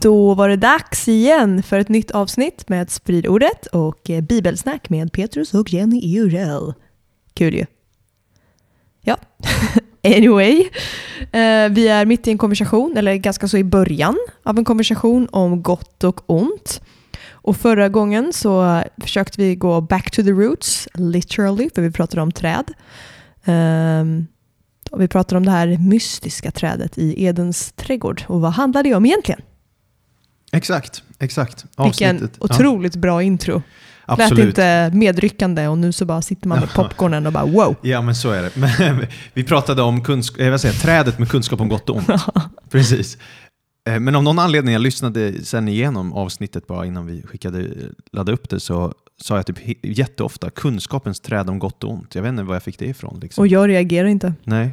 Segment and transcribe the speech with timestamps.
[0.00, 5.12] Då var det dags igen för ett nytt avsnitt med Spridordet och eh, bibelsnack med
[5.12, 6.74] Petrus och Jenny Eurell.
[7.34, 7.66] Kul ju.
[9.00, 9.16] Ja,
[10.04, 10.60] anyway.
[11.20, 15.28] Eh, vi är mitt i en konversation, eller ganska så i början av en konversation
[15.32, 16.80] om gott och ont.
[17.30, 22.22] Och förra gången så försökte vi gå back to the roots, literally, för vi pratade
[22.22, 22.64] om träd.
[23.44, 24.26] Ehm,
[24.90, 28.22] och vi pratade om det här mystiska trädet i Edens trädgård.
[28.26, 29.40] Och vad handlar det om egentligen?
[30.52, 31.64] Exakt, exakt.
[31.84, 33.00] Vilken otroligt ja.
[33.00, 33.62] bra intro.
[34.10, 34.38] Absolut.
[34.38, 37.76] Lät inte medryckande och nu så bara sitter man med popcornen och bara wow.
[37.82, 38.56] Ja men så är det.
[38.56, 42.08] Men, vi pratade om kunsk- jag säga, trädet med kunskap om gott och ont.
[42.70, 43.18] Precis.
[43.88, 47.66] Eh, men av någon anledning, jag lyssnade sen igenom avsnittet bara innan vi skickade,
[48.12, 52.14] laddade upp det, så sa jag typ jätteofta kunskapens träd om gott och ont.
[52.14, 53.20] Jag vet inte var jag fick det ifrån.
[53.20, 53.42] Liksom.
[53.42, 54.34] Och jag reagerar inte.
[54.44, 54.70] Nej,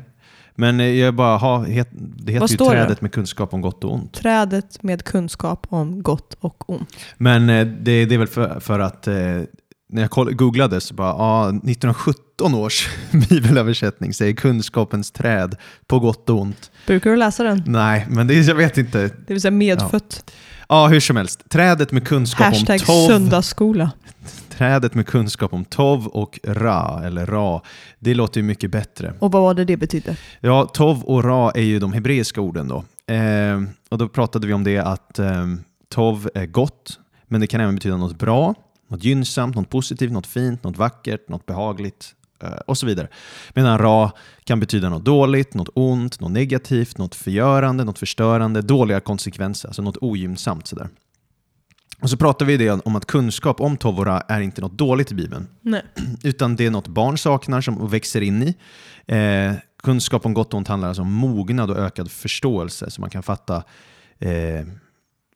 [0.55, 3.01] men eh, jag bara, ha, het, det heter ju trädet det?
[3.01, 4.13] med kunskap om gott och ont.
[4.13, 6.89] Trädet med kunskap om gott och ont.
[7.17, 9.13] Men eh, det, det är väl för, för att eh,
[9.89, 12.89] när jag googlade så bara, ja, 1917 års
[13.29, 15.55] bibelöversättning säger kunskapens träd
[15.87, 16.71] på gott och ont.
[16.87, 17.63] Brukar du läsa den?
[17.65, 18.99] Nej, men det, jag vet inte.
[19.27, 20.23] Det vill säga medfött.
[20.25, 20.33] Ja.
[20.67, 21.49] Ja, hur som helst.
[21.49, 23.07] Trädet med kunskap Hashtag om tov.
[23.07, 23.91] söndagsskola.
[24.57, 27.61] Trädet med kunskap om tov och ra, eller ra.
[27.99, 29.13] Det låter ju mycket bättre.
[29.19, 30.17] Och vad var det det betydde?
[30.39, 32.83] Ja, tov och ra är ju de hebreiska orden då.
[33.13, 35.45] Eh, och då pratade vi om det att eh,
[35.89, 38.55] tov är gott, men det kan även betyda något bra,
[38.87, 43.07] något gynnsamt, något positivt, något fint, något vackert, något behagligt eh, och så vidare.
[43.53, 44.11] Medan ra
[44.43, 49.81] kan betyda något dåligt, något ont, något negativt, något förgörande, något förstörande, dåliga konsekvenser, alltså
[49.81, 50.67] något ogynnsamt.
[50.67, 50.89] Sådär.
[51.99, 55.15] Och så pratar vi det om att kunskap om Tovora är inte något dåligt i
[55.15, 55.47] Bibeln.
[55.61, 55.81] Nej.
[56.23, 58.55] Utan det är något barn saknar som växer in i.
[59.15, 63.09] Eh, kunskap om gott och ont handlar alltså om mognad och ökad förståelse så man
[63.09, 63.63] kan fatta
[64.19, 64.65] eh,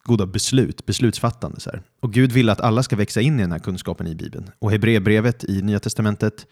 [0.04, 1.60] goda beslut, beslutsfattande.
[1.60, 1.82] Så här.
[2.00, 4.52] Och Gud vill att alla ska växa in i den här kunskapen i Bibeln.
[4.60, 6.48] Och Hebreerbrevet i Nya Testamentet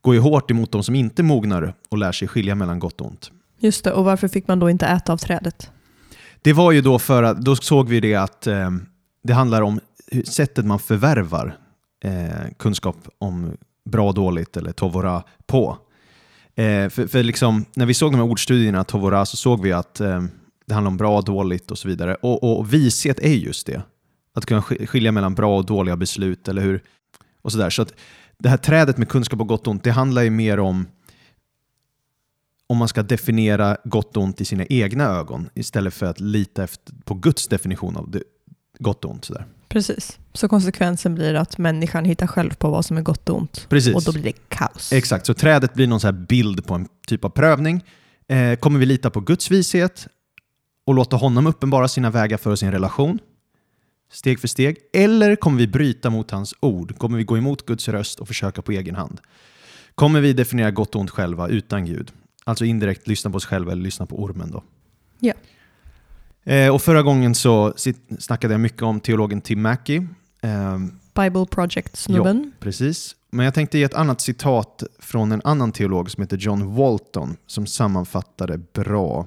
[0.00, 3.06] går ju hårt emot de som inte mognar och lär sig skilja mellan gott och
[3.06, 3.30] ont.
[3.58, 5.70] Just det, och varför fick man då inte äta av trädet?
[6.42, 8.70] Det var ju då för att, då såg vi det att eh,
[9.22, 9.80] det handlar om
[10.24, 11.58] sättet man förvärvar
[12.04, 15.78] eh, kunskap om bra och dåligt eller tovora på.
[16.54, 20.00] Eh, för, för liksom, när vi såg de här ordstudierna, tovora, så såg vi att
[20.00, 20.24] eh,
[20.66, 22.14] det handlar om bra och dåligt och så vidare.
[22.14, 23.82] Och, och vishet är just det.
[24.34, 26.82] Att kunna skilja mellan bra och dåliga beslut, eller hur?
[27.42, 27.70] Och så där.
[27.70, 27.94] Så att
[28.38, 30.86] det här trädet med kunskap och gott och ont, det handlar ju mer om
[32.66, 36.64] om man ska definiera gott och ont i sina egna ögon istället för att lita
[36.64, 38.22] efter, på Guds definition av det,
[38.82, 39.24] gott och ont.
[39.24, 39.46] Sådär.
[39.68, 43.66] Precis, så konsekvensen blir att människan hittar själv på vad som är gott och ont.
[43.68, 43.94] Precis.
[43.94, 44.92] Och då blir det kaos.
[44.92, 47.84] Exakt, så trädet blir någon så bild på en typ av prövning.
[48.28, 50.06] Eh, kommer vi lita på Guds vishet
[50.86, 53.18] och låta honom uppenbara sina vägar för sin relation?
[54.12, 54.76] Steg för steg.
[54.92, 56.98] Eller kommer vi bryta mot hans ord?
[56.98, 59.20] Kommer vi gå emot Guds röst och försöka på egen hand?
[59.94, 62.12] Kommer vi definiera gott och ont själva utan Gud?
[62.44, 64.62] Alltså indirekt lyssna på oss själva eller lyssna på ormen då?
[65.20, 65.32] Ja.
[66.44, 67.74] Eh, och förra gången så
[68.18, 69.96] snackade jag mycket om teologen Tim Mackey.
[70.42, 70.78] Eh,
[71.14, 72.42] Bible Project-snubben.
[72.44, 73.16] Ja, precis.
[73.30, 77.36] Men jag tänkte ge ett annat citat från en annan teolog som heter John Walton
[77.46, 79.26] som sammanfattar det bra.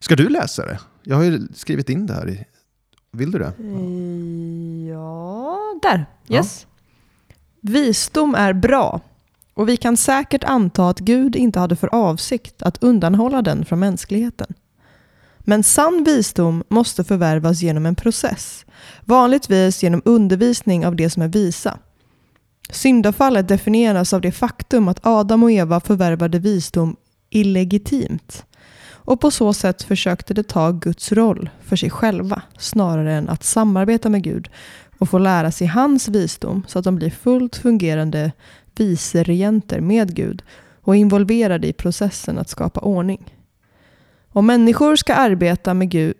[0.00, 0.80] Ska du läsa det?
[1.02, 2.28] Jag har ju skrivit in det här.
[2.28, 2.44] I,
[3.12, 3.52] vill du det?
[4.90, 6.06] Ja, där.
[6.28, 6.66] Yes.
[6.70, 6.72] Ja.
[7.60, 9.00] Visdom är bra
[9.54, 13.78] och vi kan säkert anta att Gud inte hade för avsikt att undanhålla den från
[13.78, 14.54] mänskligheten.
[15.48, 18.66] Men sann visdom måste förvärvas genom en process,
[19.04, 21.78] vanligtvis genom undervisning av det som är visa.
[22.70, 26.96] Syndafallet definieras av det faktum att Adam och Eva förvärvade visdom
[27.30, 28.44] illegitimt
[28.90, 33.44] och på så sätt försökte de ta Guds roll för sig själva snarare än att
[33.44, 34.48] samarbeta med Gud
[34.98, 38.32] och få lära sig hans visdom så att de blir fullt fungerande
[38.76, 40.42] viceregenter med Gud
[40.82, 43.35] och involverade i processen att skapa ordning.
[44.36, 46.14] Om människor ska arbeta med Gud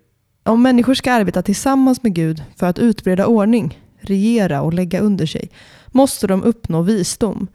[0.45, 5.27] om människor ska arbeta tillsammans med Gud för att utbreda ordning, regera och lägga under
[5.27, 5.51] sig
[5.87, 7.47] måste de uppnå visdom,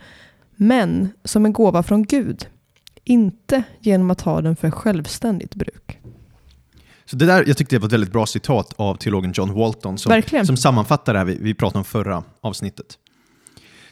[0.56, 2.48] men som en gåva från Gud,
[3.04, 6.00] inte genom att ha den för självständigt bruk.
[7.06, 9.98] Så det där, jag tyckte det var ett väldigt bra citat av teologen John Walton
[9.98, 10.46] som, Verkligen.
[10.46, 12.98] som sammanfattar det här vi, vi pratade om förra avsnittet.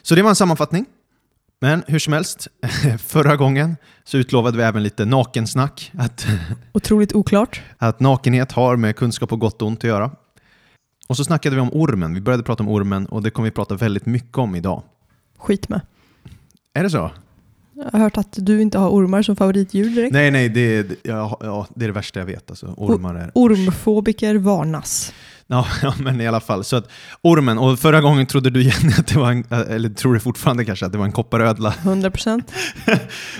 [0.02, 0.86] Så det var en sammanfattning.
[1.60, 2.48] Men hur som helst,
[2.98, 5.92] förra gången så utlovade vi även lite nakensnack.
[5.98, 6.26] Att,
[6.72, 7.62] Otroligt oklart.
[7.78, 10.10] att nakenhet har med kunskap och gott och ont att göra.
[11.08, 12.14] Och så snackade vi om ormen.
[12.14, 14.82] Vi började prata om ormen och det kommer vi prata väldigt mycket om idag.
[15.38, 15.80] Skit med.
[16.74, 17.10] Är det så?
[17.74, 20.12] Jag har hört att du inte har ormar som favoritdjur direkt.
[20.12, 22.50] Nej, nej, det, är- ja, ja, det är det värsta jag vet.
[22.50, 22.74] Alltså.
[22.76, 23.30] Ormar är...
[23.34, 25.12] Ormfobiker varnas.
[25.50, 26.64] Ja, ja, men i alla fall.
[26.64, 26.90] Så att
[27.22, 30.64] ormen, och förra gången trodde du igen att det var en, eller tror du fortfarande
[30.64, 31.70] kanske att det var en kopparödla.
[31.82, 32.42] 100%.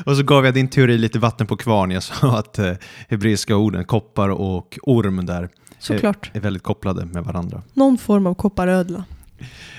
[0.05, 1.91] Och så gav jag din teori lite vatten på kvarn.
[1.91, 2.73] Jag sa att eh,
[3.09, 5.49] hebreiska orden koppar och orm där
[5.79, 6.31] Såklart.
[6.35, 7.63] är väldigt kopplade med varandra.
[7.75, 9.05] Någon form av kopparödla.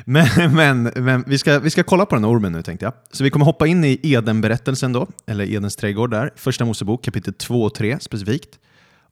[0.05, 2.93] Men, men, men vi, ska, vi ska kolla på den här ormen nu tänkte jag.
[3.11, 7.33] Så vi kommer hoppa in i Eden-berättelsen då, eller Edens trädgård där, första Mosebok kapitel
[7.33, 8.49] 2 och 3 specifikt.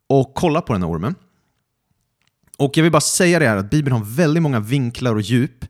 [0.09, 1.15] Och kolla på den här ormen.
[2.59, 5.65] Och jag vill bara säga det här att Bibeln har väldigt många vinklar och djup.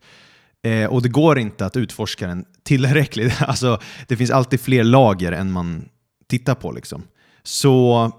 [0.64, 3.34] Eh, och det går inte att utforska den tillräckligt.
[3.42, 5.86] Alltså, det finns alltid fler lager än man
[6.28, 6.72] tittar på.
[6.72, 7.04] Liksom.
[7.44, 8.12] Så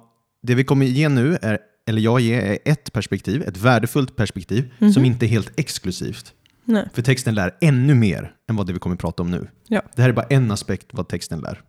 [0.42, 4.72] det vi kommer ge nu, är, eller jag ger, är ett perspektiv, ett värdefullt perspektiv
[4.94, 6.32] som inte är helt exklusivt.
[6.64, 6.88] Nej.
[6.92, 9.48] För texten lär ännu mer än vad det vi kommer prata om nu.
[9.68, 9.82] Ja.
[9.96, 11.60] Det här är bara en aspekt vad texten lär.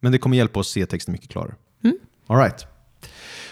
[0.00, 1.54] Men det kommer hjälpa oss se texten mycket klarare.
[1.84, 1.96] Mm.
[2.26, 2.66] All right.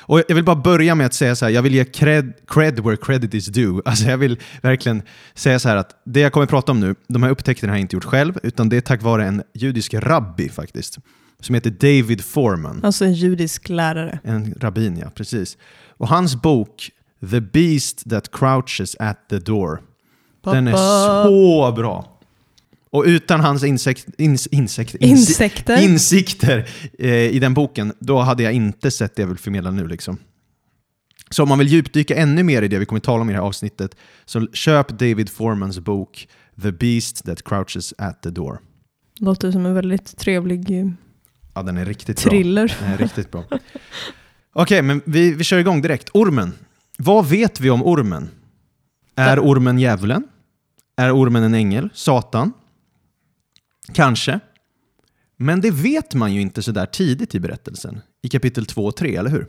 [0.09, 2.81] Och jag vill bara börja med att säga så här, jag vill ge cred, cred
[2.81, 3.83] where credit is due.
[3.85, 5.03] Alltså jag vill verkligen
[5.35, 7.81] säga så här att det jag kommer prata om nu, de här upptäckterna har jag
[7.81, 10.99] inte gjort själv, utan det är tack vare en judisk rabbi faktiskt,
[11.41, 12.81] som heter David Foreman.
[12.85, 14.19] Alltså en judisk lärare.
[14.25, 15.57] En rabbin, ja, precis.
[15.89, 16.91] Och hans bok
[17.31, 19.81] The Beast That Crouches at the Door,
[20.45, 22.16] den är så bra.
[22.97, 25.83] Och utan hans insekt, ins, insekt, insi- Insekter.
[25.83, 29.89] insikter eh, i den boken, då hade jag inte sett det jag vill förmedla nu.
[29.89, 30.19] Liksom.
[31.31, 33.39] Så om man vill djupdyka ännu mer i det vi kommer tala om i det
[33.39, 36.29] här avsnittet, så köp David Formans bok
[36.63, 38.59] The Beast That Crouches at the Door.
[39.21, 40.87] Låter som en väldigt trevlig eh,
[41.55, 42.31] Ja, den är riktigt bra.
[42.31, 42.77] thriller.
[42.81, 43.45] Den är riktigt bra.
[44.53, 46.09] Okej, men vi, vi kör igång direkt.
[46.15, 46.53] Ormen.
[46.99, 48.29] Vad vet vi om ormen?
[49.17, 50.25] Är ormen djävulen?
[50.97, 51.89] Är ormen en ängel?
[51.95, 52.53] Satan?
[53.93, 54.41] Kanske.
[55.37, 58.97] Men det vet man ju inte så där tidigt i berättelsen, i kapitel 2 och
[58.97, 59.47] 3, eller hur?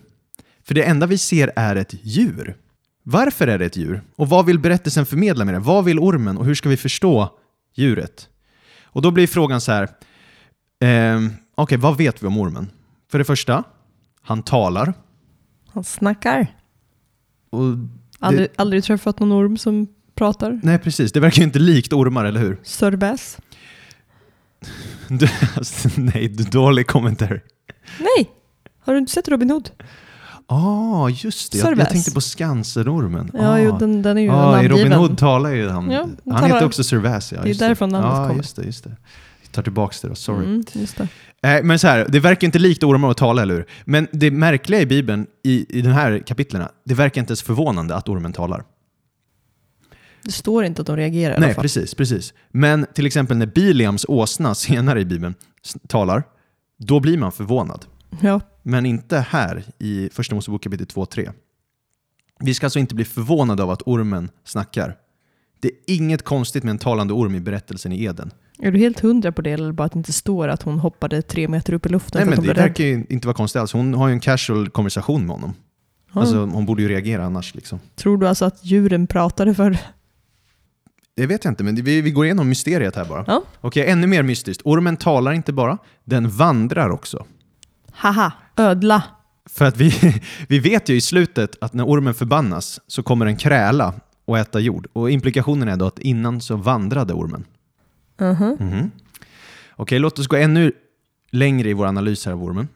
[0.63, 2.57] För det enda vi ser är ett djur.
[3.03, 4.01] Varför är det ett djur?
[4.15, 5.59] Och vad vill berättelsen förmedla med det?
[5.59, 7.37] Vad vill ormen och hur ska vi förstå
[7.75, 8.29] djuret?
[8.83, 9.89] Och då blir frågan så här.
[10.79, 12.71] Ehm, Okej, vad vet vi om ormen?
[13.11, 13.63] För det första,
[14.21, 14.93] han talar.
[15.67, 16.47] Han snackar.
[17.49, 17.61] Och
[18.19, 20.59] Aldrig, aldrig träffat någon orm som pratar.
[20.63, 21.11] nej, precis.
[21.11, 22.59] Det verkar ju inte likt ormar, eller hur?
[22.63, 23.37] Sörbäs.
[25.07, 27.41] Du, alltså, nej, du, dålig kommentar.
[27.99, 28.31] Nej!
[28.79, 29.69] Har du inte sett Robin Hood?
[30.47, 31.57] ah, just det.
[31.57, 33.31] Jag, jag tänkte på Skansen-ormen.
[33.33, 33.59] Ja, ah.
[33.59, 34.67] jo, den, den är ju ah, I.
[34.67, 35.91] Robin Hood talar ju han.
[35.91, 37.31] Ja, han talar- heter också Servais.
[37.31, 38.37] Ja, Det är därifrån namnet Ja, kommer.
[38.37, 38.63] just det.
[38.63, 38.95] Just det.
[39.43, 40.45] Jag tar tillbaka det då, sorry.
[40.45, 40.63] Mm.
[41.41, 43.65] Eh, men så här, det verkar inte likt ormar att tala, eller hur?
[43.85, 47.95] Men det märkliga i Bibeln, i, i de här kapitlerna, det verkar inte ens förvånande
[47.95, 48.63] att ormen talar.
[50.27, 51.61] Det står inte att de reagerar i Nej, alla fall.
[51.61, 52.33] precis, precis.
[52.51, 55.35] Men till exempel när Biliams åsna senare i Bibeln
[55.87, 56.23] talar,
[56.79, 57.85] då blir man förvånad.
[58.21, 61.31] Ja, Men inte här i Första Mosebok kapitel 2-3.
[62.39, 64.95] Vi ska alltså inte bli förvånade av att ormen snackar.
[65.59, 68.31] Det är inget konstigt med en talande orm i berättelsen i Eden.
[68.59, 71.21] är du helt hundra på det eller bara att det inte står att hon hoppade
[71.21, 73.73] tre meter upp i luften Nej, men det verkar ju inte vara konstigt alls.
[73.73, 75.53] Hon har ju en casual konversation med honom.
[76.13, 76.21] Ja.
[76.21, 77.55] Alltså, hon borde ju reagera annars.
[77.55, 77.79] Liksom.
[77.95, 79.77] Tror du alltså att djuren pratade för
[81.17, 83.23] Det vet jag inte, men vi, vi går igenom mysteriet här bara.
[83.27, 83.43] Ja.
[83.61, 84.61] Okej, ännu mer mystiskt.
[84.65, 87.25] Ormen talar inte bara, den vandrar också.
[87.91, 89.03] haha, ödla?
[89.49, 93.35] För att vi, vi vet ju i slutet att när ormen förbannas så kommer den
[93.37, 93.93] kräla
[94.25, 94.87] och äta jord.
[94.93, 97.45] Och implikationen är då att innan så vandrade ormen.
[98.19, 98.57] Mhm.
[98.59, 98.91] Mhm.
[99.75, 100.71] Okej, låt oss gå ännu
[101.31, 102.67] längre i vår analys här av ormen.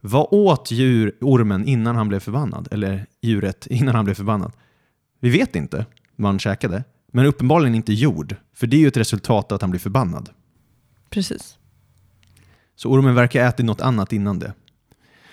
[0.00, 2.68] Vad åt djur, ormen innan han blev förbannad?
[2.70, 4.52] Eller djuret innan han blev förbannad?
[5.20, 5.86] Vi vet inte
[6.16, 6.84] vad han käkade,
[7.14, 8.36] men uppenbarligen inte jord.
[8.54, 10.28] För det är ju ett resultat av att han blir förbannad.
[11.10, 11.58] Precis.
[12.76, 14.52] Så ormen verkar ha ätit något annat innan det.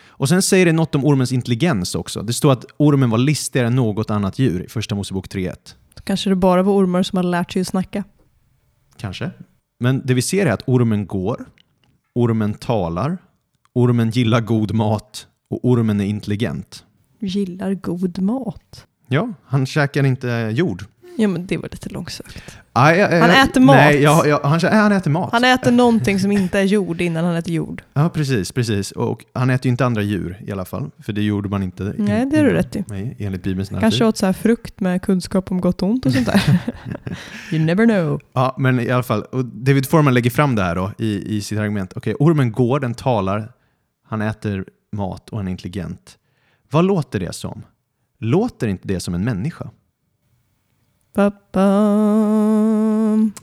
[0.05, 2.21] Och sen säger det något om ormens intelligens också.
[2.21, 5.55] Det står att ormen var listigare än något annat djur i Första Mosebok 3.1.
[5.93, 8.03] Då kanske det bara var ormar som hade lärt sig att snacka.
[8.97, 9.31] Kanske.
[9.79, 11.45] Men det vi ser är att ormen går,
[12.15, 13.17] ormen talar,
[13.73, 16.85] ormen gillar god mat och ormen är intelligent.
[17.19, 18.87] Gillar god mat.
[19.07, 20.85] Ja, han käkar inte jord.
[21.17, 22.57] Ja, men det var lite långsökt.
[22.73, 23.75] Ah, ja, ja, Han äter mat.
[23.75, 25.29] Nej, ja, ja, han, han äter mat.
[25.31, 27.81] Han äter någonting som inte är jord innan han äter jord.
[27.93, 28.51] Ja, precis.
[28.51, 28.91] precis.
[28.91, 30.91] Och han äter ju inte andra djur i alla fall.
[30.99, 31.93] För det gjorde man inte.
[31.97, 32.83] Nej, det har du rätt i.
[32.87, 33.89] Nej, enligt Bibelns narrativ.
[33.89, 36.59] Kanske åt så här frukt med kunskap om gott och ont och sånt där.
[37.51, 38.21] you never know.
[38.33, 39.21] Ja, men i alla fall.
[39.21, 41.93] Och David Forman lägger fram det här då i, i sitt argument.
[41.95, 43.51] Okej, ormen går, den talar,
[44.07, 46.17] han äter mat och han är intelligent.
[46.71, 47.63] Vad låter det som?
[48.19, 49.69] Låter inte det som en människa?
[51.13, 52.71] Ba-bam.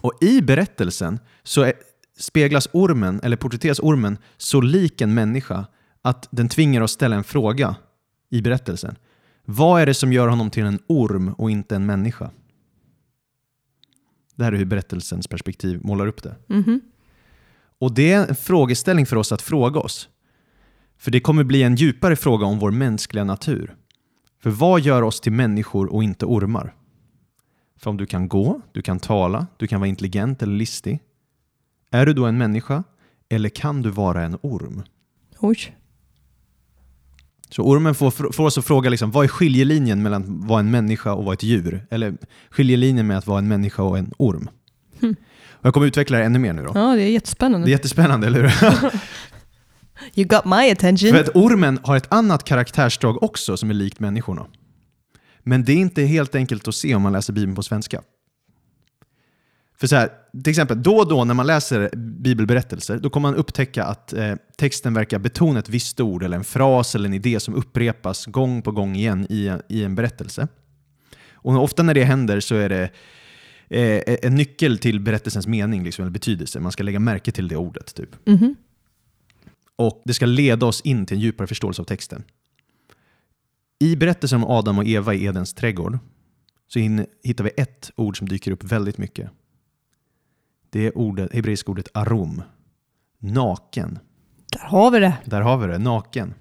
[0.00, 1.72] Och i berättelsen så är,
[2.18, 5.66] speglas ormen, eller porträtteras ormen, så lik en människa
[6.02, 7.76] att den tvingar oss ställa en fråga
[8.30, 8.96] i berättelsen.
[9.44, 12.30] Vad är det som gör honom till en orm och inte en människa?
[14.34, 16.37] Det här är hur berättelsens perspektiv målar upp det.
[16.46, 16.80] Mhm.
[17.80, 20.08] Och det är en frågeställning för oss att fråga oss.
[20.98, 23.76] För det kommer bli en djupare fråga om vår mänskliga natur.
[24.42, 26.75] För vad gör oss till människor och inte ormar?
[27.78, 31.00] För om du kan gå, du kan tala, du kan vara intelligent eller listig.
[31.90, 32.85] Är du då en människa
[33.28, 34.82] eller kan du vara en orm?
[35.38, 35.76] Oj.
[37.50, 40.70] Så ormen får, får oss att fråga liksom, vad är skiljelinjen mellan att vara en
[40.70, 41.87] människa och vara ett djur?
[41.90, 42.16] Eller
[42.50, 44.49] skiljelinjen med att vara en människa och en orm?
[45.00, 45.16] Hmm.
[45.50, 46.73] Och jag kommer utveckla det ännu mer nu då.
[46.75, 47.66] Ja, det är jättespännande.
[47.66, 48.90] Det är jättespännande, eller hur?
[50.14, 51.11] You got my attention.
[51.11, 54.47] För att ormen har ett annat karaktärsdrag också som är likt människorna.
[55.49, 58.02] Men det är inte helt enkelt att se om man läser Bibeln på svenska.
[59.76, 60.11] För så här,
[60.45, 64.35] till exempel, då och då när man läser bibelberättelser, då kommer man upptäcka att eh,
[64.57, 68.62] texten verkar betona ett visst ord eller en fras eller en idé som upprepas gång
[68.62, 70.49] på gång igen i, i en berättelse.
[71.33, 72.90] Och ofta när det händer så är det
[73.69, 76.61] eh, en nyckel till berättelsens mening liksom, eller betydelse.
[76.61, 77.95] Man ska lägga märke till det ordet.
[77.95, 78.26] Typ.
[78.26, 78.57] Mhm.
[79.76, 82.25] Och det ska leda oss in till en djupare förståelse av texten.
[83.78, 85.99] I berättelsen om Adam och Eva i Edens trädgård
[86.68, 86.78] så
[87.23, 89.30] hittar vi ett ord som dyker upp väldigt mycket.
[90.70, 92.42] Det är ordet, hebreiska ordet arom.
[93.18, 93.99] Naken.
[94.52, 95.12] Där har vi det.
[95.25, 96.35] Där har vi det, naken.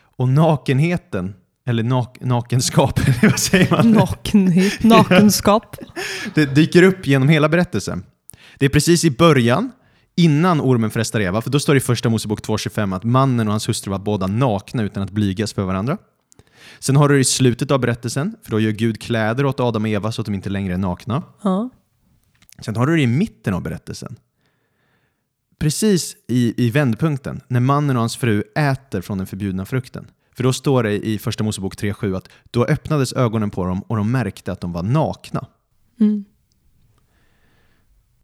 [0.00, 1.34] Och nakenheten,
[1.66, 3.92] eller nak nakenskap, vad säger man?
[3.92, 5.76] Nakenhet, nakenskap.
[6.34, 8.04] Det dyker upp genom hela berättelsen.
[8.58, 9.72] Det är precis i början,
[10.16, 13.52] innan ormen frestar Eva, för då står det i första Mosebok 2.25 att mannen och
[13.52, 15.98] hans hustru var båda nakna utan att blygas för varandra.
[16.78, 19.82] Sen har du det i slutet av berättelsen, för då gör Gud kläder åt Adam
[19.82, 21.22] och Eva så att de inte längre är nakna.
[21.42, 21.70] Ja.
[22.60, 24.16] Sen har du det i mitten av berättelsen.
[25.58, 30.06] Precis i, i vändpunkten, när mannen och hans fru äter från den förbjudna frukten.
[30.36, 33.96] För då står det i första Mosebok 3.7 att då öppnades ögonen på dem och
[33.96, 35.46] de märkte att de var nakna.
[36.00, 36.24] Mm.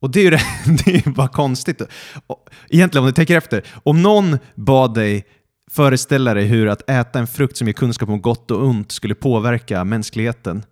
[0.01, 0.43] Och det är ju det,
[0.85, 1.83] det är bara konstigt.
[2.27, 5.25] Och Egentligen om du tänker efter, om någon bad dig
[5.71, 9.15] föreställa dig hur att äta en frukt som ger kunskap om gott och ont skulle
[9.15, 10.65] påverka mänskligheten,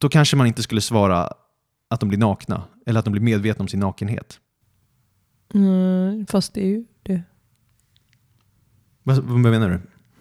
[0.00, 1.32] då kanske man inte skulle svara
[1.90, 4.40] att de blir nakna, eller att de blir medvetna om sin nakenhet.
[5.54, 7.22] Mm, fast det är ju det.
[9.02, 9.80] Vad, vad menar du?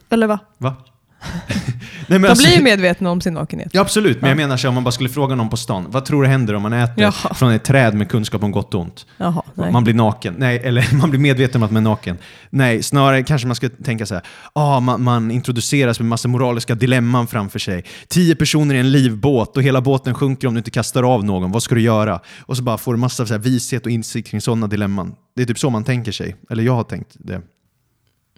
[0.09, 0.39] Eller va?
[0.57, 0.75] Va?
[2.07, 3.69] Nej, De alltså- blir ju medvetna om sin nakenhet.
[3.73, 4.21] Ja, absolut.
[4.21, 4.31] Men Ja.
[4.31, 6.53] jag menar så om man bara skulle fråga någon på stan, vad tror du händer
[6.53, 7.33] om man äter Jaha.
[7.33, 9.05] från ett träd med kunskap om gott och ont?
[9.17, 9.41] Jaha.
[9.55, 10.35] Man blir naken.
[10.37, 12.17] Nej, eller man blir medveten om att man är naken.
[12.49, 14.23] Nej, snarare kanske man ska tänka så här.
[14.53, 17.83] Ah, man, man introduceras med massa moraliska dilemman framför sig.
[18.07, 21.51] Tio personer i en livbåt och hela båten sjunker om du inte kastar av någon.
[21.51, 22.19] Vad ska du göra?
[22.41, 25.15] Och så bara får du massa så här vishet och insikt kring sådana dilemman.
[25.35, 26.35] Det är typ så man tänker sig.
[26.49, 27.41] Eller jag har tänkt det.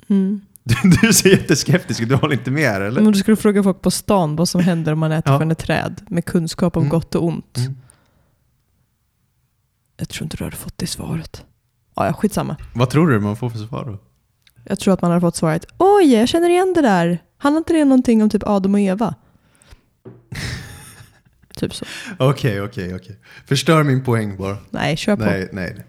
[0.10, 0.42] Mm.
[0.64, 2.10] Du, du ser jätteskeptisk ut.
[2.10, 3.02] Du håller inte med eller?
[3.02, 5.40] Men du skulle fråga folk på stan vad som händer om man äter Ja.
[5.40, 6.90] från ett träd med kunskap om Mm.
[6.90, 7.58] gott och ont.
[7.58, 7.76] Mm.
[9.98, 11.46] Jag tror inte du hade fått det svaret.
[11.96, 12.58] Ja, ja, skitsamma.
[12.74, 13.98] Vad tror du man får för svar då?
[14.64, 17.20] Jag tror att man hade fått svaret Oj, jag känner igen det där.
[17.38, 19.16] Handlar inte det någonting om typ Adam och Eva?
[21.56, 21.86] typ så.
[22.20, 23.20] Okej, okej, okej.
[23.46, 24.58] Förstör min poäng bara.
[24.70, 25.24] Nej, kör på.
[25.24, 25.74] Nej, nej.
[25.78, 25.86] nej.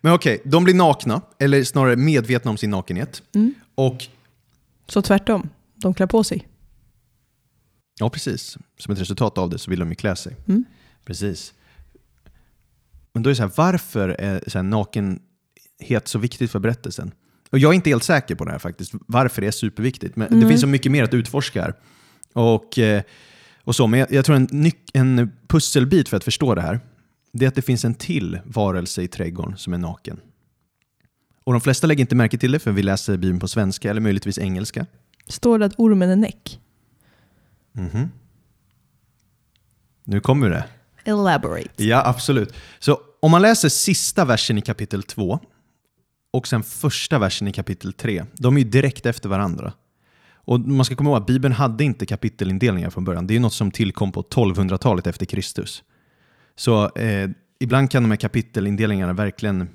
[0.00, 3.22] Men okej, de blir nakna, eller snarare medvetna om sin nakenhet.
[3.34, 3.54] Mm.
[3.86, 4.04] Och,
[4.88, 6.48] Så tvärtom, de klär på sig.
[8.00, 10.36] ja precis, som ett resultat av det så vill de ju klä sig.
[10.48, 10.64] Mm.
[11.04, 11.54] Precis.
[13.12, 17.12] Men då är det så här, varför är så här nakenhet så viktigt för berättelsen?
[17.50, 20.16] Och jag är inte helt säker på det här faktiskt, varför det är superviktigt.
[20.16, 20.48] Men det Mm.
[20.48, 21.74] finns så mycket mer att utforska här.
[22.32, 23.02] Och, eh,
[23.64, 26.80] och så, men jag, jag tror en, en pusselbit för att förstå det här,
[27.32, 30.20] det är att det finns en till varelse i trädgården som är naken.
[31.44, 34.00] Och de flesta lägger inte märke till det för vi läser Bibeln på svenska eller
[34.00, 34.86] möjligtvis engelska.
[35.28, 36.60] Står det att ormen är näck?
[37.72, 38.10] Mhm.
[40.04, 40.64] Nu kommer det.
[41.04, 41.84] Elaborate.
[41.84, 42.54] Ja, absolut.
[42.78, 45.38] Så om man läser sista versen i kapitel 2
[46.30, 49.72] och sen första versen i kapitel 3, de är ju direkt efter varandra.
[50.44, 53.26] Och man ska komma ihåg att Bibeln hade inte kapitelindelningar från början.
[53.26, 55.82] Det är något som tillkom på 1200-talet efter Kristus.
[56.56, 57.30] Så eh,
[57.60, 59.68] ibland kan de här kapitelindelningarna verkligen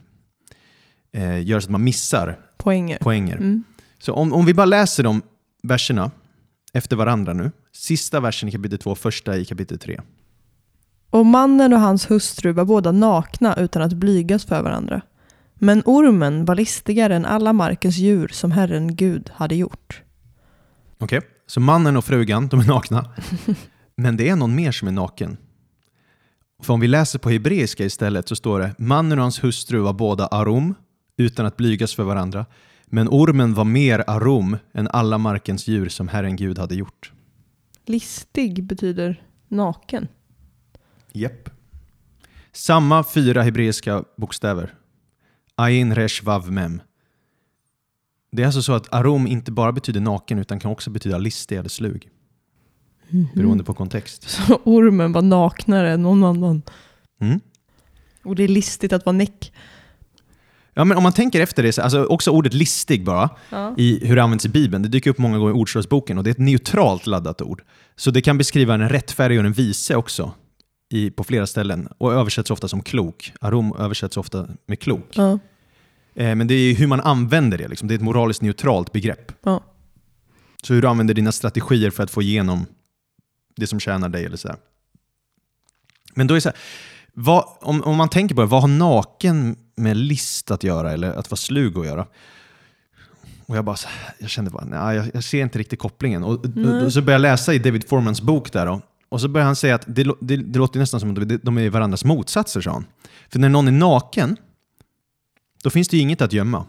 [1.13, 2.97] eh, göra så att man missar Poänger.
[2.97, 3.35] poänger.
[3.35, 3.63] Mm.
[3.99, 5.21] Så om, om vi bara läser de
[5.63, 6.11] verserna
[6.73, 7.51] efter varandra nu.
[7.71, 10.01] Sista versen i kapitel 2, första i kapitel 3.
[11.09, 15.01] Och mannen och hans hustru var båda nakna utan att blygas för varandra.
[15.53, 20.01] Men ormen var listigare än alla markens djur som Herren Gud hade gjort.
[20.97, 23.09] Okej, så mannen och frugan, de är nakna.
[23.95, 25.37] Men det är någon mer som är naken.
[26.63, 29.93] För om vi läser på hebreiska istället så står det mannen och hans hustru var
[29.93, 30.75] båda arom
[31.17, 32.45] utan att blygas för varandra.
[32.85, 37.11] Men ormen var mer arom än alla markens djur som Herren Gud hade gjort.
[37.85, 40.07] Listig betyder naken.
[41.11, 41.49] Japp.
[42.51, 44.73] Samma fyra hebreiska bokstäver.
[45.55, 46.81] Ain, resh, vav, mem.
[48.31, 51.57] Det är alltså så att arom inte bara betyder naken utan kan också betyda listig
[51.57, 52.09] eller slug.
[53.35, 54.29] Beroende på kontext.
[54.29, 56.61] Så ormen var naknare än någon annan.
[57.21, 57.39] Mm.
[58.23, 59.53] Och det är listigt att vara näck.
[60.77, 63.73] Ja, men om man tänker efter det, så- alltså också ordet listig bara, Ja.
[63.77, 66.29] i hur det används i Bibeln, det dyker upp många gånger i Ordspråksboken och det
[66.29, 67.61] är ett neutralt laddat ord.
[67.95, 70.31] Så det kan beskriva en rättfärdig och en vise också
[70.89, 73.33] i, på flera ställen och översätts ofta som klok.
[73.41, 75.09] Arom översätts ofta med klok.
[75.13, 75.39] Ja.
[76.15, 77.87] Eh, men det är hur man använder det, liksom.
[77.87, 79.31] det är ett moraliskt neutralt begrepp.
[79.43, 79.63] Ja.
[80.63, 82.65] Så hur du använder dina strategier för att få igenom
[83.55, 84.55] det som tjänar dig eller så.
[86.15, 86.57] Men då är så här,
[87.13, 91.13] vad, om, om man tänker på det, vad har naken med list att göra eller
[91.13, 92.07] att vara slug att göra?
[93.45, 93.77] Och jag bara,
[94.19, 96.23] jag kände bara, nej, jag, jag ser inte riktigt kopplingen.
[96.23, 96.85] Och, Nej.
[96.85, 99.55] och så började jag läsa i David Formans bok där då, och så började han
[99.55, 102.85] säga att det, det, det låter nästan som att de är varandras motsatser, sa han.
[103.29, 104.37] För när någon är naken,
[105.63, 106.65] då finns det ju inget att gömma.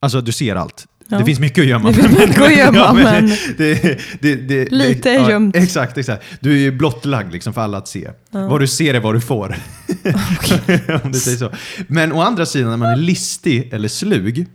[0.00, 0.86] Alltså du ser allt.
[1.10, 1.18] Ja.
[1.18, 1.88] Det finns mycket att gömma.
[1.88, 3.26] Det finns mycket att gömma, Ja, men-
[3.58, 5.56] det, det, det, Lite är ja, gömt.
[5.56, 6.24] Exakt, exakt.
[6.40, 8.10] Du är ju blottlagd liksom för alla att se.
[8.30, 8.48] Ja.
[8.48, 9.56] Vad du ser är vad du får.
[11.04, 11.50] Om du säger så.
[11.88, 14.46] Men å andra sidan, när man är listig eller slug,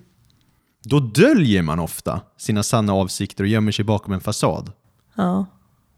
[0.84, 4.72] då döljer man ofta sina sanna avsikter och gömmer sig bakom en fasad.
[5.18, 5.46] Ja.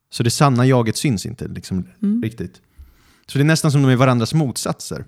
[0.10, 2.22] Så det sanna jaget syns inte liksom, Mm.
[2.24, 2.54] riktigt.
[3.28, 5.06] Så det är nästan som de är varandras motsatser.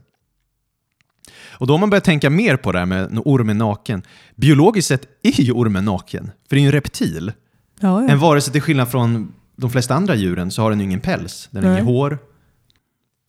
[1.34, 4.04] Och då har man börjat tänka mer på det här med ormen naken.
[4.36, 7.32] Biologiskt sett är ju ormen naken, för det är ju en reptil.
[7.80, 8.10] Ja, ja.
[8.10, 11.48] En varelse till skillnad från de flesta andra djuren så har den ju ingen päls,
[11.52, 11.82] den har Nej.
[11.82, 12.20] inget hår.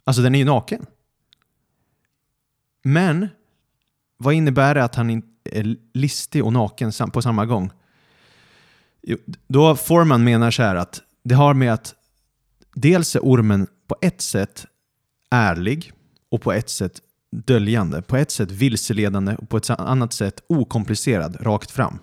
[0.04, 0.86] Alltså den är ju naken.
[2.84, 3.28] Men
[4.16, 7.70] vad innebär det att han är listig och naken på samma gång?
[9.48, 11.94] Då Forman menar så här att det har med att
[12.74, 14.66] dels är ormen på ett sätt
[15.30, 15.92] ärlig
[16.30, 17.00] och på ett sätt
[17.32, 21.98] döljande, på ett sätt vilseledande och på ett annat sätt okomplicerad, rakt fram.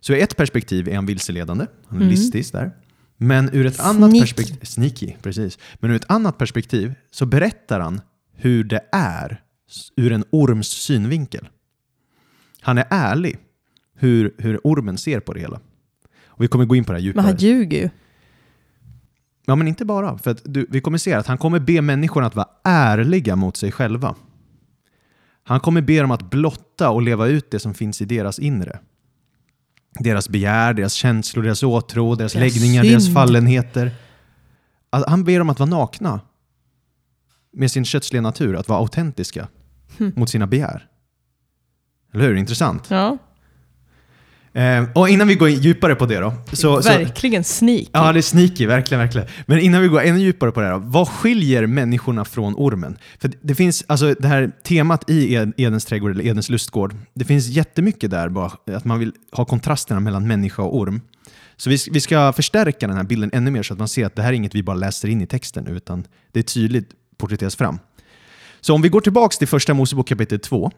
[0.00, 2.10] Så i ett perspektiv är han vilseledande, han är Mm.
[2.10, 2.72] listig där.
[3.16, 5.58] Men ur ett annat perspektiv, sneaky, precis.
[5.74, 8.00] Men ur ett annat perspektiv så berättar han
[8.32, 9.40] hur det är
[9.96, 11.48] ur en orms synvinkel.
[12.60, 13.38] Han är ärlig
[13.96, 15.60] hur, hur ormen ser på det hela.
[16.26, 17.26] Och vi kommer gå in på det här Men djupare.
[17.26, 17.90] han ljuger ju.
[19.46, 20.18] Ja, men inte bara.
[20.18, 23.56] För att du, vi kommer se att han kommer be människorna att vara ärliga mot
[23.56, 24.14] sig själva.
[25.44, 28.78] Han kommer be dem att blotta och leva ut det som finns i deras inre.
[30.00, 33.14] Deras begär, deras känslor, deras åtrå, deras Deras läggningar, deras synd.
[33.14, 33.90] fallenheter.
[34.90, 36.20] Alltså, han ber dem att vara nakna
[37.52, 39.48] med sin kötsliga natur, att vara autentiska
[39.98, 40.12] Hm.
[40.16, 40.86] mot sina begär.
[42.12, 42.34] Eller hur?
[42.34, 42.90] Intressant.
[42.90, 43.18] Ja.
[44.54, 46.34] Eh, och innan vi går djupare på det då.
[46.52, 47.88] Så, så, Verkligen sneaky.
[47.92, 49.28] Ja, det är sneaky, verkligen, verkligen.
[49.46, 52.98] Men innan vi går ännu djupare på det här, då, vad skiljer människorna från ormen?
[53.18, 57.24] För det finns, alltså det här temat i Ed- Edens trädgård, eller Edens lustgård, det
[57.24, 61.00] finns jättemycket där, bara, att man vill ha kontrasterna mellan människa och orm.
[61.56, 64.16] Så vi, vi ska förstärka den här bilden ännu mer så att man ser att
[64.16, 66.88] det här är inget vi bara läser in i texten, utan det är tydligt
[67.18, 67.78] porträtteras fram.
[68.60, 70.70] Så om vi går tillbaka till första Mosebok kapitel 2,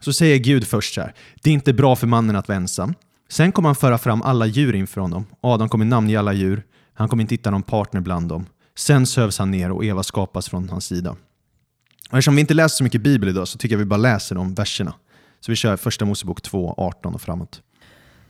[0.00, 2.94] så säger Gud först så här, det är inte bra för mannen att vara ensam.
[3.30, 5.26] Sen kommer han föra fram alla djur inför honom.
[5.40, 6.62] Adam kommer namnge alla djur.
[6.94, 8.46] Han kommer inte hitta någon partner bland dem.
[8.78, 11.10] Sen sövs han ner och Eva skapas från hans sida.
[12.10, 14.34] Och eftersom vi inte läser så mycket bibel idag så tycker jag vi bara läser
[14.34, 14.94] de verserna.
[15.40, 17.62] Så vi kör första Mosebok 2, 18 och framåt.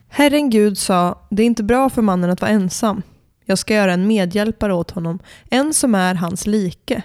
[0.09, 3.01] Herren Gud sa, det är inte bra för mannen att vara ensam.
[3.45, 7.03] Jag ska göra en medhjälpare åt honom, en som är hans like.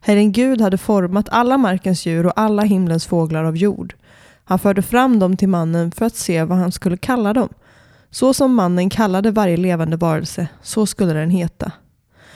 [0.00, 3.94] Herren Gud hade format alla markens djur och alla himlens fåglar av jord.
[4.48, 7.48] Han förde fram dem till mannen för att se vad han skulle kalla dem.
[8.10, 11.72] Så som mannen kallade varje levande varelse, så skulle den heta.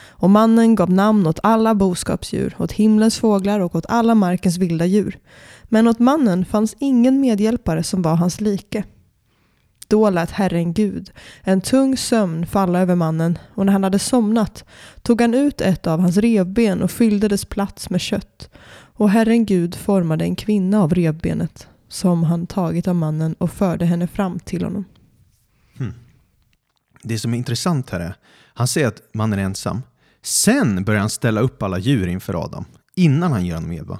[0.09, 4.85] Och mannen gav namn åt alla boskapsdjur, åt himlens fåglar och åt alla markens vilda
[4.85, 5.19] djur.
[5.63, 8.83] Men åt mannen fanns ingen medhjälpare som var hans like.
[9.87, 14.65] Då lät Herren Gud en tung sömn falla över mannen och när han hade somnat
[15.01, 18.49] tog han ut ett av hans revben och fyllde dess plats med kött.
[18.95, 23.85] Och Herren Gud formade en kvinna av revbenet som han tagit av mannen och förde
[23.85, 24.85] henne fram till honom.
[27.03, 28.15] Det som är intressant här är,
[28.53, 29.81] han säger att mannen är ensam.
[30.21, 33.99] Sen börjar han ställa upp alla djur inför Adam, innan han ger honom Eva.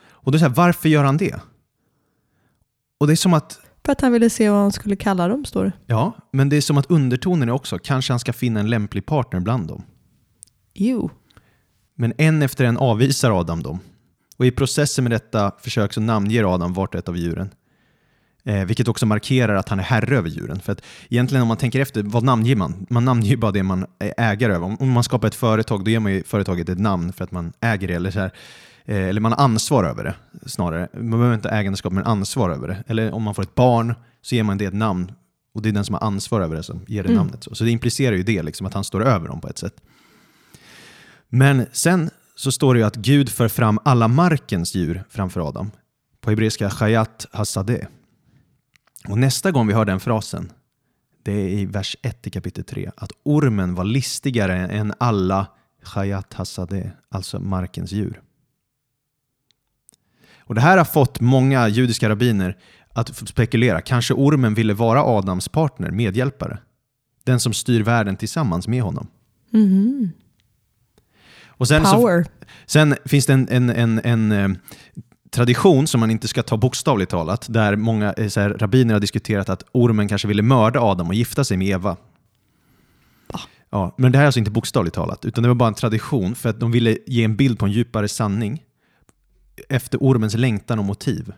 [0.00, 1.40] Och det är så här, varför gör han det?
[3.00, 5.44] Och det är som att, För att han ville se vad han skulle kalla dem,
[5.44, 5.72] står det.
[5.86, 9.06] ja, men det är som att undertonen är också, kanske han ska finna en lämplig
[9.06, 9.82] partner bland dem.
[10.74, 11.10] Jo.
[11.94, 13.78] Men en efter en avvisar Adam dem.
[14.36, 17.50] Och i processen med detta försök så namnger Adam vart och ett av djuren.
[18.44, 20.60] Eh, vilket också markerar att han är herre över djuren.
[20.60, 22.86] För att egentligen om man tänker efter, vad namnger man?
[22.90, 24.66] Man namnger bara det man ägare över.
[24.66, 27.30] Om- Om man skapar ett företag, då ger man ju företaget ett namn för att
[27.32, 27.94] man äger det.
[27.94, 28.32] Eller, så här,
[28.84, 30.14] eh, eller man har ansvar över det
[30.48, 30.88] snarare.
[30.94, 32.84] Man behöver inte ägandeskap, men ansvar över det.
[32.86, 35.12] Eller om man får ett barn så ger man det ett namn.
[35.54, 37.16] Och det är den som har ansvar över det som ger det Mm.
[37.18, 37.44] namnet.
[37.44, 39.74] Så, så det implicerar ju det, liksom, att han står över dem på ett sätt.
[41.28, 45.70] Men sen så står det ju att Gud för fram alla markens djur framför Adam.
[46.20, 47.86] På hebreiska chayat hasadeh.
[49.08, 50.52] Och nästa gång vi hör den frasen,
[51.22, 55.46] det är i vers 1 i kapitel 3, att ormen var listigare än alla
[55.82, 58.20] chayat hasadeh, alltså markens djur.
[60.44, 62.56] Och Det här har fått många judiska rabbiner
[62.92, 63.80] att spekulera.
[63.80, 66.58] Kanske ormen ville vara Adams partner, medhjälpare.
[67.24, 69.06] Den som styr världen tillsammans med honom.
[69.52, 70.10] Mm.
[71.62, 72.26] Och sen så Power.
[72.66, 74.58] Sen finns det en, en, en, en eh,
[75.30, 79.00] tradition som man inte ska ta bokstavligt talat, där många eh, så här, rabbiner har
[79.00, 81.96] diskuterat att ormen kanske ville mörda Adam och gifta sig med Eva.
[83.70, 86.34] Ja, men det här är alltså inte bokstavligt talat, utan det var bara en tradition
[86.34, 88.62] för att de ville ge en bild på en djupare sanning
[89.68, 91.32] efter ormens längtan och motiv.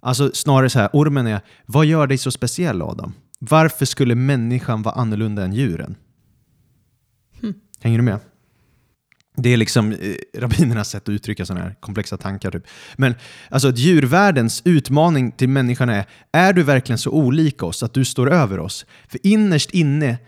[0.00, 3.12] Alltså snarare så här, ormen är, vad gör dig så speciell Adam?
[3.40, 5.96] Varför skulle människan vara annorlunda än djuren?
[7.80, 8.18] Hänger du med?
[9.42, 12.50] Det är liksom eh, rabbinernas sätt att uttrycka sådana här komplexa tankar.
[12.50, 12.66] Typ.
[12.96, 13.14] Men
[13.50, 18.04] alltså att djurvärldens utmaning till människan är, är du verkligen så olik oss att du
[18.04, 18.86] står över oss?
[19.08, 20.18] För innerst inne,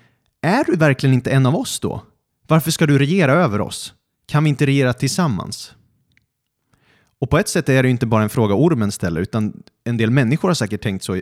[0.42, 2.02] är du verkligen inte en av oss då?
[2.46, 3.94] Varför ska du regera över oss?
[4.26, 5.74] Kan vi inte regera tillsammans?
[7.20, 9.96] Och på ett sätt är det ju inte bara en fråga ormen ställer, utan en
[9.96, 11.20] del människor har säkert tänkt så.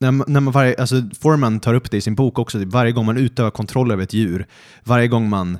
[0.00, 2.68] När man, när man varje, alltså Foreman tar upp det i sin bok också, typ,
[2.68, 4.46] varje gång man utövar kontroll över ett djur,
[4.84, 5.58] varje gång man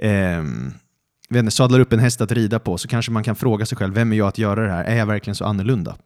[0.00, 3.94] inte, sadlar upp en häst att rida på så kanske man kan fråga sig själv,
[3.94, 4.84] vem är jag att göra det här?
[4.84, 5.96] Är jag verkligen så annorlunda?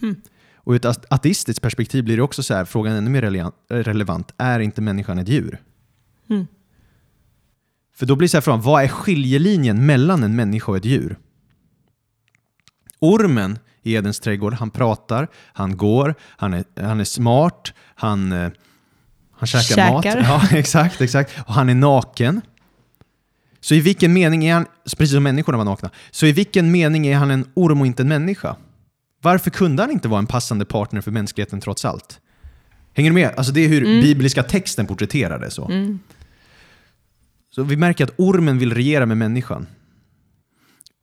[0.00, 0.20] Hmm.
[0.54, 4.60] Och ur ett ateistiskt perspektiv blir det också så här, frågan ännu mer relevant, är
[4.60, 5.58] inte människan ett djur?
[6.30, 6.46] Mm.
[7.94, 11.18] För då blir så här frågan, vad är skiljelinjen mellan en människa och ett djur?
[12.98, 18.50] Ormen i Edens trädgård, han pratar, han går, han är, han är smart, han, eh,
[19.32, 20.04] han käkar, mat.
[20.04, 20.22] Käkar.
[20.22, 21.38] Ja, exakt, exakt.
[21.46, 22.40] Och han är naken.
[23.60, 24.66] Så i vilken mening är han,
[24.98, 28.02] precis som människorna var nakna, så i vilken mening är han en orm och inte
[28.02, 28.56] en människa?
[29.22, 32.20] Varför kunde han inte vara en passande partner för mänskligheten trots allt?
[32.94, 33.34] Hänger du med?
[33.36, 34.02] Alltså det är hur Mm.
[34.02, 35.64] bibliska texten porträtterar det så.
[35.64, 35.98] Mm.
[37.54, 39.66] Så vi märker att ormen vill regera med människan.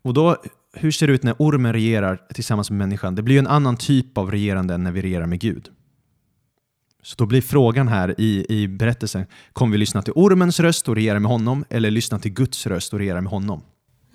[0.04, 0.38] Och då,
[0.74, 3.16] hur ser det ut när ormen regerar tillsammans med människan?
[3.16, 5.70] Det blir ju en annan typ av regerande än när vi regerar med Gud.
[7.08, 10.96] Så då blir frågan här i, i berättelsen, kommer vi lyssna till ormens röst och
[10.96, 13.62] regera med honom eller lyssna till Guds röst och regera med honom?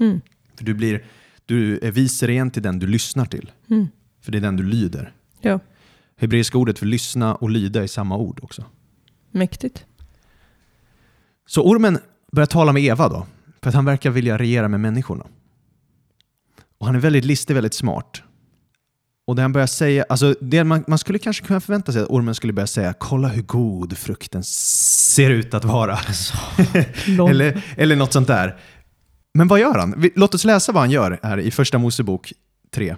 [0.00, 0.20] Mm.
[0.55, 1.05] För du, blir,
[1.46, 3.88] du är viseren till den du lyssnar till, Mm.
[4.20, 5.12] för det är den du lyder.
[5.40, 5.61] Ja,
[6.16, 8.64] Hebreiska ordet för lyssna och lyda är samma ord också.
[9.31, 9.85] mäktigt.
[11.46, 11.98] Så ormen
[12.33, 13.26] börjar tala med Eva då,
[13.62, 15.26] för att han verkar vilja regera med människorna.
[16.78, 18.22] Och han är väldigt listig, väldigt smart.
[19.26, 22.11] Och det han börjar säga, alltså det man, man skulle kanske kunna förvänta sig att
[22.11, 25.98] ormen skulle börja säga kolla hur god frukten ser ut att vara.
[27.06, 27.28] Lång.
[27.28, 28.56] eller, eller något sånt där.
[29.35, 30.11] Men vad gör han?
[30.14, 32.32] Låt oss läsa vad han gör här i första Mosebok
[32.70, 32.96] 3.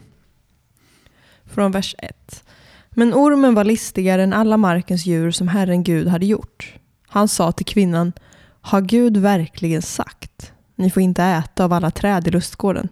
[1.44, 2.44] Från vers 1.
[2.90, 6.74] Men ormen var listigare än alla markens djur som Herren Gud hade gjort.
[7.06, 8.12] Han sa till kvinnan,
[8.60, 12.88] har Gud verkligen sagt, ni får inte äta av alla träd i lustgården?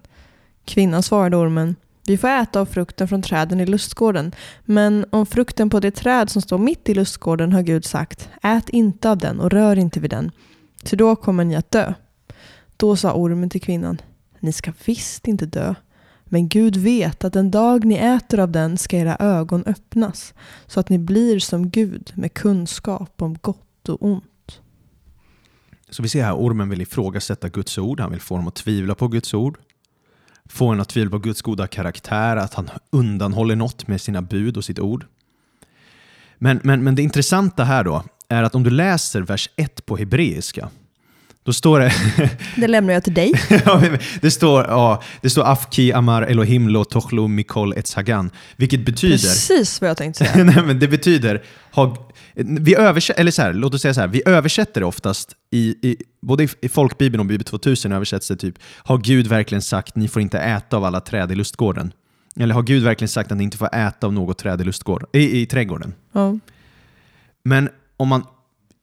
[0.64, 4.34] Kvinnan svarade ormen, vi får äta av frukten från träden i lustgården,
[4.64, 8.68] men om frukten på det träd som står mitt i lustgården har Gud sagt, ät
[8.68, 10.30] inte av den och rör inte vid den,
[10.84, 11.94] ty då kommer ni att dö.
[12.76, 14.00] Då sa ormen till kvinnan,
[14.40, 15.74] ni ska visst inte dö.
[16.24, 20.34] Men Gud vet att den dag ni äter av den ska era ögon öppnas
[20.66, 24.60] så att ni blir som Gud med kunskap om gott och ont.
[25.90, 28.94] Så vi ser här, ormen vill ifrågasätta Guds ord, han vill få dem att tvivla
[28.94, 29.58] på Guds ord.
[30.48, 34.56] Få en att tvivla på Guds goda karaktär, att han undanhåller något med sina bud
[34.56, 35.06] och sitt ord.
[36.38, 39.96] Men, men, men det intressanta här då är att om du läser vers 1 på
[39.96, 40.68] hebreiska,
[41.44, 41.92] då står det...
[42.56, 43.32] Det lämnar jag till dig.
[44.20, 49.16] det står, ja, det står Afki Amar Elohim Lo Tochlo Mikol Etzagan, vilket betyder...
[49.16, 50.44] Precis vad jag tänkte säga.
[50.44, 51.42] Nej, men det betyder...
[51.72, 55.32] Ha, vi översätter, eller så här, låt oss säga så här, vi översätter det oftast,
[55.52, 59.96] i, i, både i, folkbibeln och Bibel 2000 översätts det typ Har Gud verkligen sagt
[59.96, 61.92] ni får inte äta av alla träd i lustgården?
[62.36, 65.08] Eller har Gud verkligen sagt att ni inte får äta av något träd i, lustgården,
[65.12, 65.94] i, i trädgården?
[66.12, 66.38] Ja.
[67.42, 68.26] Men om man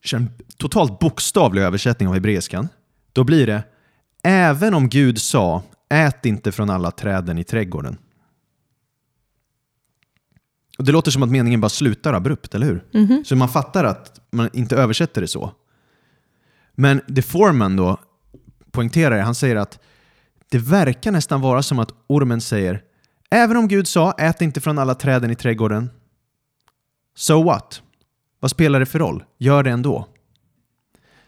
[0.04, 2.68] kör en totalt bokstavlig översättning av hebreiskan,
[3.14, 3.64] då blir det
[4.24, 7.98] Även om Gud sa ät inte från alla träden i trädgården.
[10.78, 12.84] Och det låter som att meningen bara slutar abrupt, eller hur?
[12.92, 13.24] Mhm.
[13.26, 15.52] Så man fattar att man inte översätter det så.
[16.80, 17.98] Men det Foreman då
[18.72, 19.80] poängterar, han säger att
[20.50, 22.84] det verkar nästan vara som att ormen säger
[23.32, 25.90] Även om Gud sa ät inte från alla träden i trädgården.
[27.16, 27.82] So what?
[28.40, 29.24] Vad spelar det för roll?
[29.38, 30.08] Gör det ändå.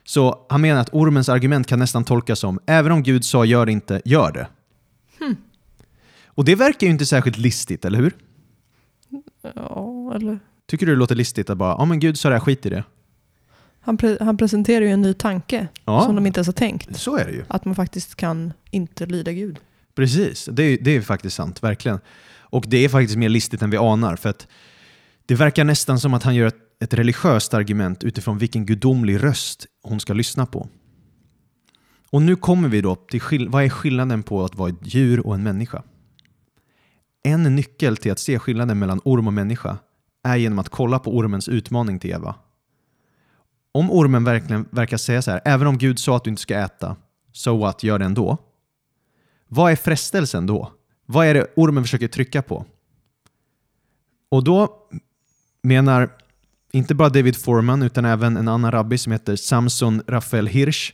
[0.04, 3.66] Så han menar att ormens argument kan nästan tolkas som även om Gud sa gör
[3.66, 4.48] det inte, gör det.
[6.26, 8.16] Och det verkar ju inte särskilt listigt, eller hur?
[9.56, 10.40] Ja, eller...
[10.66, 12.70] Tycker du det låter listigt att bara, ja men Gud sa det här, skit i
[12.70, 12.84] det.
[13.84, 16.02] Han, pre- han presenterar ju en ny tanke Ja.
[16.06, 16.96] som de inte ens har tänkt.
[16.98, 17.44] Så är det ju.
[17.48, 19.60] Att man faktiskt kan inte lyda Gud.
[19.96, 22.00] Precis, det är, det är faktiskt sant, verkligen.
[22.40, 24.48] Och det är faktiskt mer listigt än vi anar, för att
[25.26, 29.66] det verkar nästan som att han gör ett, ett religiöst argument utifrån vilken gudomlig röst
[29.84, 30.68] hon ska lyssna på.
[32.10, 35.36] Och nu kommer vi då till vad är skillnaden på att vara ett djur och
[35.36, 35.84] en människa?
[37.24, 39.78] En nyckel till att se skillnaden mellan orm och människa
[40.24, 42.36] är genom att kolla på ormens utmaning till Eva.
[43.72, 46.56] Om ormen verkligen verkar säga så här, även om Gud sa att du inte ska
[46.56, 46.96] äta,
[47.32, 48.38] so what, gör det ändå.
[49.48, 50.72] Vad är frestelsen då?
[51.06, 52.66] Vad är det ormen försöker trycka på?
[54.30, 54.88] Och då
[55.64, 56.10] menar
[56.72, 60.94] inte bara David Foreman utan även en annan rabbi som heter Samson Rafael Hirsch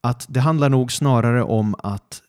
[0.00, 2.22] att det handlar nog snarare om att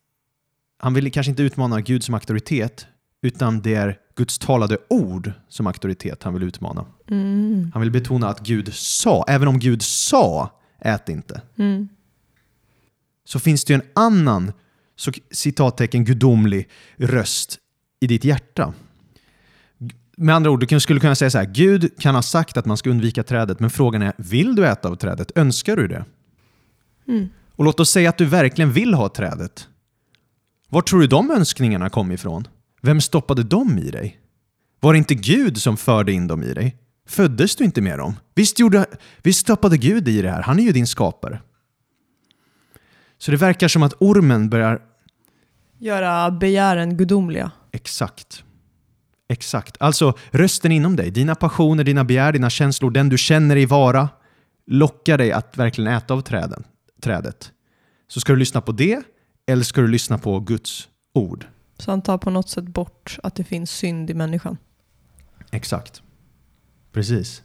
[0.79, 2.87] han vill kanske inte utmana Gud som auktoritet
[3.21, 6.85] utan det är Guds talade ord som auktoritet han vill utmana.
[7.09, 7.71] Mm.
[7.73, 11.87] Han vill betona att Gud sa, även om Gud sa ät inte, Mm.
[13.25, 14.51] så finns det ju en annan
[14.95, 17.59] så, citattecken gudomlig röst
[17.99, 18.73] i ditt hjärta.
[20.17, 22.77] Med andra ord, du skulle kunna säga så här, Gud kan ha sagt att man
[22.77, 25.31] ska undvika trädet, men frågan är, vill du äta av trädet?
[25.35, 26.05] Önskar du det?
[27.07, 27.29] Mm.
[27.55, 29.67] Och låt oss säga att du verkligen vill ha trädet.
[30.69, 32.47] Var tror du de önskningarna kom ifrån?
[32.81, 34.19] Vem stoppade dem i dig?
[34.79, 36.77] Var det inte Gud som förde in dem i dig?
[37.07, 38.15] Föddes du inte med dem?
[38.35, 38.85] Visst, gjorde,
[39.23, 40.41] visst stoppade Gud i det här?
[40.41, 41.41] Han är ju din skapare.
[43.17, 44.81] Så det verkar som att ormen börjar
[45.79, 47.51] Göra begären gudomliga.
[47.71, 48.43] Exakt.
[49.29, 49.77] Exakt.
[49.79, 54.09] Alltså rösten inom dig, dina passioner, dina begär, dina känslor, den du känner dig vara,
[54.67, 56.63] lockar dig att verkligen äta av träden,
[57.01, 57.51] trädet.
[58.07, 59.01] Så ska du lyssna på det,
[59.47, 61.45] eller ska du lyssna på Guds ord?
[61.77, 64.57] Så han tar på något sätt bort att det finns synd i människan.
[65.51, 66.01] Exakt.
[66.91, 67.43] Precis.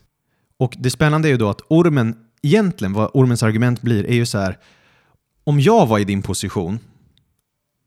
[0.57, 4.27] Och det spännande är ju då att ormen, egentligen vad ormens argument blir, är ju
[4.27, 4.59] så här,
[5.45, 6.79] om jag var i din position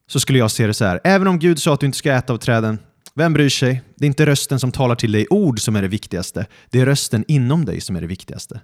[0.08, 2.14] så skulle jag se det så här, även om Gud sa att du inte ska
[2.14, 2.80] äta av träden,
[3.14, 3.82] vem bryr sig?
[3.96, 6.86] Det är inte rösten som talar till dig ord som är det viktigaste, det är
[6.86, 8.62] rösten inom dig som är det viktigaste.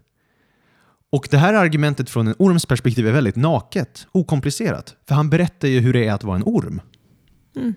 [1.11, 5.67] Och det här argumentet från en orms perspektiv är väldigt naket, okomplicerat, för han berättar
[5.67, 6.81] ju hur det är att vara en orm.
[7.55, 7.73] Mm.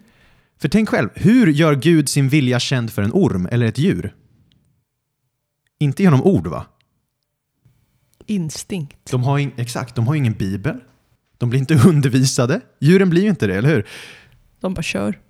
[0.58, 4.14] För tänk själv, hur gör Gud sin vilja känd för en orm eller ett djur?
[5.78, 6.66] Inte genom ord va?
[8.26, 9.10] Instinkt.
[9.10, 10.80] De har in, exakt, de har ingen bibel.
[11.38, 12.60] De blir inte undervisade.
[12.80, 13.86] Djuren blir ju inte det, eller hur?
[14.60, 15.20] De bara kör.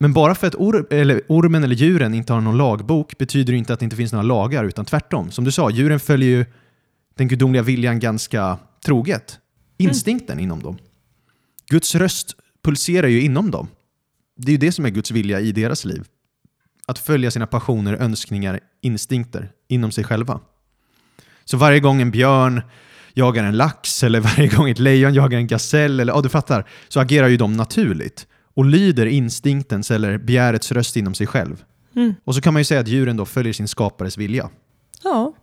[0.00, 3.58] Men bara för att or, eller ormen eller djuren inte har någon lagbok betyder det
[3.58, 5.30] inte att det inte finns några lagar, utan tvärtom.
[5.30, 6.46] Som du sa, djuren följer ju
[7.14, 9.38] den gudomliga viljan ganska troget.
[9.76, 10.78] Instinkten inom dem.
[11.70, 12.36] Guds röst
[12.68, 13.68] pulserar ju inom dem.
[14.36, 16.04] Det är ju det som är Guds vilja i deras liv.
[16.86, 20.40] Att följa sina passioner, önskningar, instinkter inom sig själva.
[21.44, 22.62] Så varje gång en björn
[23.14, 26.68] jagar en lax eller varje gång ett lejon jagar en gasell, eller, ja, du fattar,
[26.88, 31.64] så agerar ju de naturligt och lyder instinktens eller begärets röst inom sig själv.
[31.96, 32.14] Mm.
[32.24, 34.50] Och så kan man ju säga att djuren då följer sin skapares vilja.
[35.04, 35.34] Ja.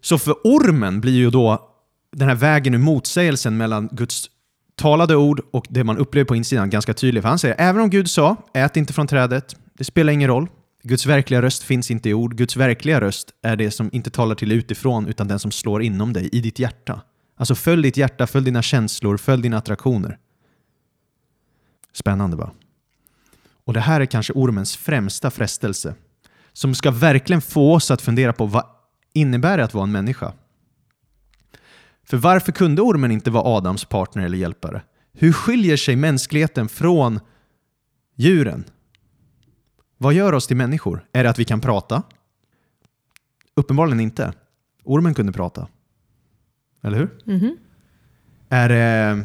[0.00, 1.72] Så för ormen blir ju då
[2.12, 4.30] den här vägen ur motsägelsen mellan Guds
[4.76, 7.22] talade ord och det man upplever på insidan ganska tydligt.
[7.22, 10.48] För han säger, även om Gud sa, ät inte från trädet, det spelar ingen roll.
[10.82, 12.36] Guds verkliga röst finns inte i ord.
[12.36, 16.12] Guds verkliga röst är det som inte talar till utifrån, utan den som slår inom
[16.12, 17.00] dig, i ditt hjärta.
[17.36, 20.18] Alltså följ ditt hjärta, följ dina känslor, följ dina attraktioner.
[21.92, 22.50] Spännande va?
[23.64, 25.94] Och det här är kanske ormens främsta frestelse.
[26.52, 28.64] som ska verkligen få oss att fundera på vad
[29.12, 30.32] innebär det att vara en människa?
[32.06, 34.82] För varför kunde ormen inte vara Adams partner eller hjälpare?
[35.12, 37.20] Hur skiljer sig mänskligheten från
[38.16, 38.64] djuren?
[39.98, 41.06] Vad gör oss till människor?
[41.12, 42.02] Är det att vi kan prata?
[43.54, 44.32] Uppenbarligen inte.
[44.84, 45.68] Ormen kunde prata.
[46.82, 47.10] Eller hur?
[47.24, 47.56] Mhm.
[48.48, 49.22] Är det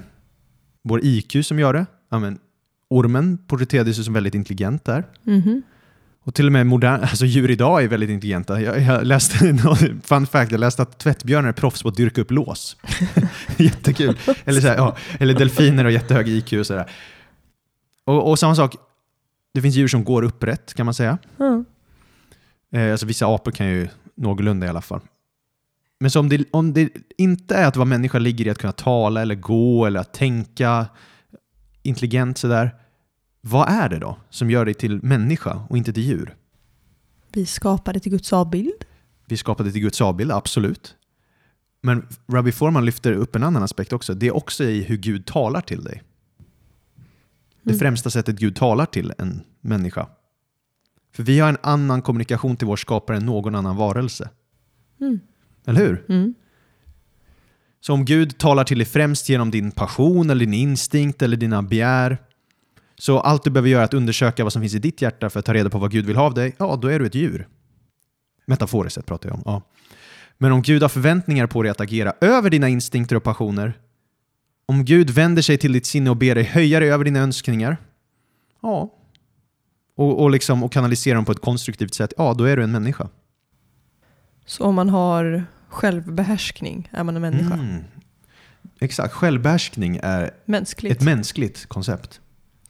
[0.82, 1.86] vår IQ som gör det?
[2.10, 2.40] Ja, men
[2.88, 5.08] ormen porträtterades ju som väldigt intelligent där.
[5.24, 5.62] Mhm.
[6.24, 8.62] Och till och med modern, alltså djur idag är väldigt intelligenta.
[8.62, 9.38] Jag, jag läste,
[10.04, 12.78] fun fact, jag läste att tvättbjörnar är proffs på att dyrka upp lås.
[13.58, 14.18] Jättekul.
[14.46, 16.90] Eller, så här, ja, eller delfiner har jättehög IQ och sådär.
[18.06, 18.76] Och, och samma sak,
[19.54, 21.18] det finns djur som går upprätt kan man säga.
[21.38, 21.64] Ja.
[22.74, 25.02] Eh, alltså vissa apor kan ju någorlunda i alla fall.
[26.00, 28.74] Men så om det, om det inte är att vara människa ligger i att kunna
[28.74, 30.86] tala eller gå eller att tänka
[31.84, 32.76] intelligent sådär.
[33.42, 36.36] Vad är det då som gör dig till människa och inte till djur?
[37.34, 38.86] Vi skapade till Guds avbild.
[39.26, 40.96] Vi skapade till Guds avbild, absolut.
[41.82, 44.14] Men Rabbi Forman lyfter upp en annan aspekt också.
[44.14, 46.04] Det är också i hur Gud talar till dig.
[47.64, 47.80] Det Mm.
[47.80, 50.08] främsta sättet Gud talar till en människa.
[51.14, 54.30] För vi har en annan kommunikation till vår skapare än någon annan varelse.
[55.02, 55.20] Mm.
[55.66, 56.06] Eller hur?
[56.10, 56.34] Mm.
[57.80, 61.62] Så om Gud talar till dig främst genom din passion eller din instinkt eller dina
[61.64, 62.18] begär
[63.02, 65.40] så allt du behöver göra är att undersöka vad som finns i ditt hjärta för
[65.40, 67.16] att ta reda på vad Gud vill ha av dig, ja då är du ett
[67.16, 67.48] djur.
[68.46, 69.42] Metaforiskt sett pratar jag om.
[69.46, 69.62] Ja.
[70.38, 73.74] Men om Gud har förväntningar på dig att agera över dina instinkter och passioner,
[74.66, 77.78] om Gud vänder sig till ditt sinne och ber dig höja dig över dina önskningar,
[78.62, 78.94] ja,
[79.96, 82.72] och, och, liksom, och kanalisera dem på ett konstruktivt sätt, ja då är du en
[82.72, 83.10] människa.
[84.46, 87.54] Så om man har självbehärskning är man en människa.
[87.54, 87.84] Mm.
[88.80, 90.98] Exakt, självbehärskning är Mänskligt.
[90.98, 92.22] ett mänskligt koncept.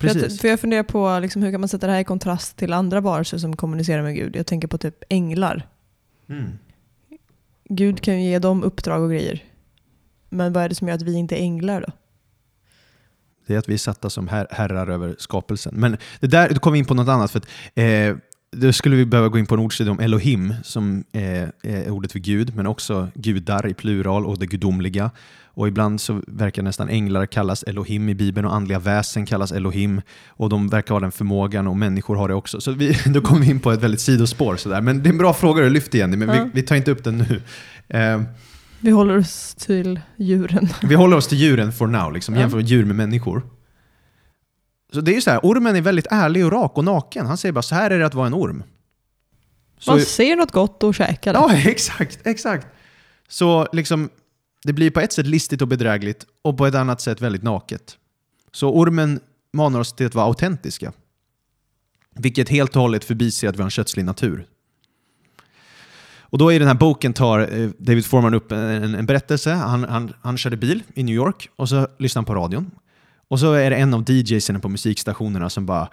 [0.01, 0.23] Precis.
[0.23, 2.73] Jag, för jag funderar på liksom, hur kan man sätta det här i kontrast till
[2.73, 4.35] andra varelser som kommunicerar med Gud.
[4.35, 5.67] Jag tänker på typ änglar.
[6.29, 6.49] Mm.
[7.69, 9.43] Gud kan ju ge dem uppdrag och grejer.
[10.29, 11.93] Men vad är det som gör att vi inte är änglar då?
[13.47, 15.73] Det är att vi är satta som her herrar över skapelsen.
[15.75, 17.31] Men det där, kommer vi in på något annat.
[17.31, 18.15] För att, eh,
[18.51, 22.11] då skulle vi behöva gå in på en ordstudie om Elohim, som är, är ordet
[22.11, 25.11] för Gud, men också gudar i plural och det gudomliga.
[25.53, 30.01] Och ibland så verkar nästan änglar kallas Elohim i Bibeln och andliga väsen kallas Elohim.
[30.27, 32.61] Och de verkar ha den förmågan och människor har det också.
[32.61, 34.55] Så vi, då kommer vi in på ett väldigt sidospår.
[34.55, 34.81] Sådär.
[34.81, 36.43] Men det är en bra fråga du lyfter Jenny, men Ja.
[36.43, 37.41] vi, vi tar inte upp den nu.
[37.99, 38.21] Eh,
[38.79, 40.69] Vi håller oss till djuren.
[40.83, 42.41] vi håller oss till djuren for now, liksom, Ja.
[42.41, 43.41] jämför djur med människor.
[44.93, 47.25] Så det är ju så här, ormen är väldigt ärlig och rak och naken.
[47.25, 48.63] Han säger bara så här är det att vara en orm.
[49.79, 51.39] Så, Man ser något gott och käkar det.
[51.39, 52.67] ja, exakt, exakt.
[53.27, 54.09] Så liksom,
[54.63, 57.97] det blir på ett sätt listigt och bedrägligt och på ett annat sätt väldigt naket.
[58.51, 59.19] Så ormen
[59.53, 60.93] manar oss till att vara autentiska.
[62.15, 64.47] Vilket helt och hållet förbiser att vi har en kötslig natur.
[66.19, 69.51] Och då i den här boken tar eh, David Forman upp en, en berättelse.
[69.51, 72.71] Han, han, han körde bil i New York och så lyssnade han på radion.
[73.31, 75.89] Och så är det en av DJsen på musikstationerna som bara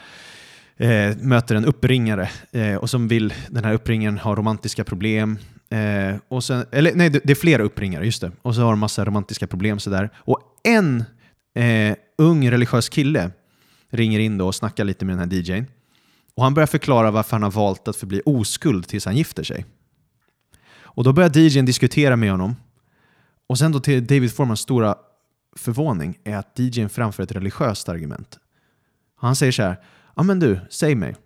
[0.76, 5.38] eh, möter en uppringare eh, och som vill, den här uppringaren ha romantiska problem.
[5.70, 8.32] Eh, och sen, eller nej, det, det är flera uppringare, just det.
[8.42, 10.10] Och så har de massa romantiska problem sådär.
[10.16, 11.04] Och en
[11.54, 13.30] eh, ung religiös kille
[13.90, 15.66] ringer in då och snackar lite med den här DJn.
[16.34, 19.64] Och han börjar förklara varför han har valt att förbli oskuld tills han gifter sig.
[20.80, 22.56] Och då börjar DJn diskutera med honom.
[23.46, 24.96] Och sen då till David Formans stora
[25.56, 28.38] förvåning är att DJn framför ett religiöst argument.
[29.14, 29.76] Han säger så här,
[30.16, 31.16] ja men du, säg mig.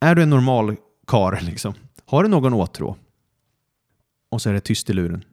[0.00, 1.74] Är du en normal kar liksom?
[2.04, 2.96] Har du någon åtrå?
[4.30, 5.24] Och så är det tyst i luren.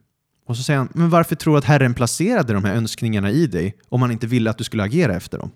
[0.46, 3.46] Och så säger han, men varför tror du att Herren placerade de här önskningarna i
[3.46, 5.50] dig om han inte ville att du skulle agera efter dem?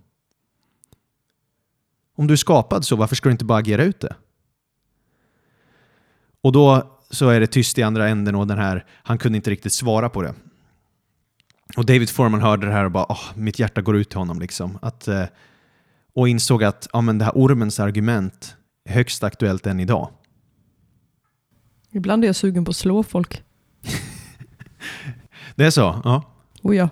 [2.17, 4.17] Om du är skapad så, varför ska du inte bara agera ut det?
[6.41, 9.51] Och då så är det tyst i andra änden och den här, han kunde inte
[9.51, 10.35] riktigt svara på det.
[11.77, 14.41] Och David Foreman hörde det här och bara, åh, mitt hjärta går ut till honom.
[14.41, 14.79] Liksom.
[14.83, 15.25] Att, eh,
[16.15, 18.57] och insåg att ja, men det här ormens argument
[18.89, 20.09] är högst aktuellt än idag.
[21.93, 23.43] Ibland är jag sugen på att slå folk.
[25.55, 26.01] Det är så?
[26.05, 26.23] Ja.
[26.63, 26.89] Oh ja.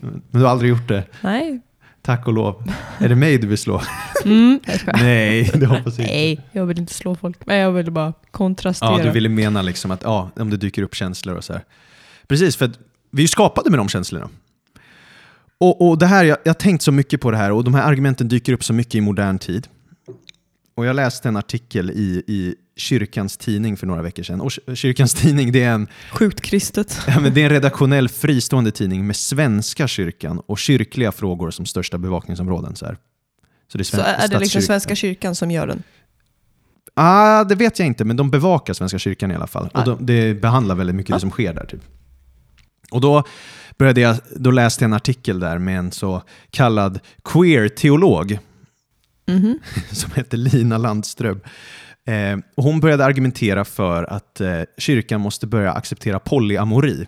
[0.00, 1.04] Men du har aldrig gjort det?
[1.20, 1.60] Nej.
[2.02, 2.72] Tack och lov.
[2.98, 3.82] Är det mig du vill slå?
[4.24, 4.96] Mm, jag.
[4.96, 6.14] Nej, det hoppas jag inte.
[6.14, 7.46] Nej, jag vill inte slå folk.
[7.46, 8.98] Men jag vill bara kontrastera.
[8.98, 11.64] Ja, du ville mena liksom att ja, om det dyker upp känslor och så här.
[12.26, 12.70] Precis, för
[13.10, 14.28] vi är skapade med de känslorna.
[15.60, 17.74] Och, och det här, jag, jag har tänkt så mycket på det här och de
[17.74, 19.68] här argumenten dyker upp så mycket i modern tid.
[20.74, 24.40] Och jag läste en artikel i, i kyrkans tidning för några veckor sedan.
[24.40, 27.00] Och Kyr- kyrkans tidning det är, en, Sjukt kristet.
[27.06, 31.66] ja, men det är en redaktionell fristående tidning med svenska kyrkan och kyrkliga frågor som
[31.66, 32.76] största bevakningsområden.
[32.76, 32.96] Så, här.
[33.72, 34.62] så det är, Så sven- är det liksom.
[34.62, 35.82] Svenska kyrkan som gör den?
[36.94, 39.68] Ah, det vet jag inte, men de bevakar Svenska kyrkan i alla fall.
[39.74, 41.64] Och de, det behandlar väldigt mycket det som sker där.
[41.64, 41.80] Typ.
[42.90, 43.24] Och då,
[43.78, 48.38] började jag, då läste jag en artikel där med en så kallad queer-teolog
[49.26, 49.58] Mhm.
[49.92, 51.40] som heter Lina Landström.
[52.06, 57.06] Eh, och hon började argumentera för att eh, kyrkan måste börja acceptera polyamori.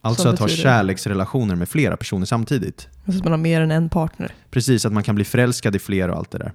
[0.00, 2.88] Alltså att ha kärleksrelationer med flera personer samtidigt.
[3.06, 4.32] Så att man har mer än en partner.
[4.50, 6.52] Precis, att man kan bli förälskad i flera och allt det där.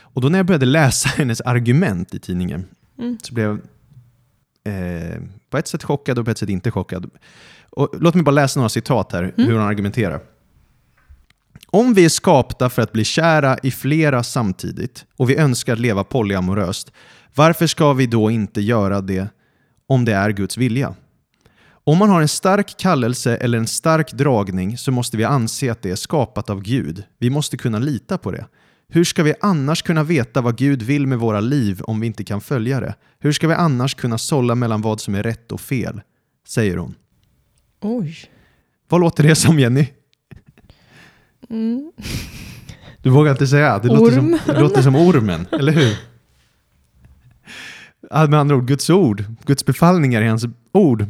[0.00, 2.64] Och då när jag började läsa hennes argument i tidningen
[2.98, 3.18] Mm.
[3.22, 3.58] så blev jag
[4.74, 5.20] eh,
[5.50, 7.10] på ett sätt chockad och på ett sätt inte chockad.
[7.78, 10.20] Och låt mig bara läsa några citat här, hur hon argumenterar.
[11.66, 16.04] Om vi är skapta för att bli kära i flera samtidigt och vi önskar leva
[16.04, 16.92] polyamoröst,
[17.34, 19.28] varför ska vi då inte göra det
[19.88, 20.94] om det är Guds vilja?
[21.68, 25.82] Om man har en stark kallelse eller en stark dragning så måste vi anse att
[25.82, 27.04] det är skapat av Gud.
[27.18, 28.46] Vi måste kunna lita på det.
[28.88, 32.24] Hur ska vi annars kunna veta vad Gud vill med våra liv om vi inte
[32.24, 32.94] kan följa det?
[33.18, 36.00] Hur ska vi annars kunna sålla mellan vad som är rätt och fel?
[36.48, 36.94] Säger hon.
[37.80, 38.16] Oj.
[38.88, 39.86] Vad låter det som Jenny?
[41.50, 41.92] Mm.
[43.02, 43.78] Du vågar inte säga?
[43.78, 45.96] Det låter, som, det låter som ormen, eller hur?
[48.28, 51.06] Med andra ord, Guds ord, Guds befallningar i hans ord,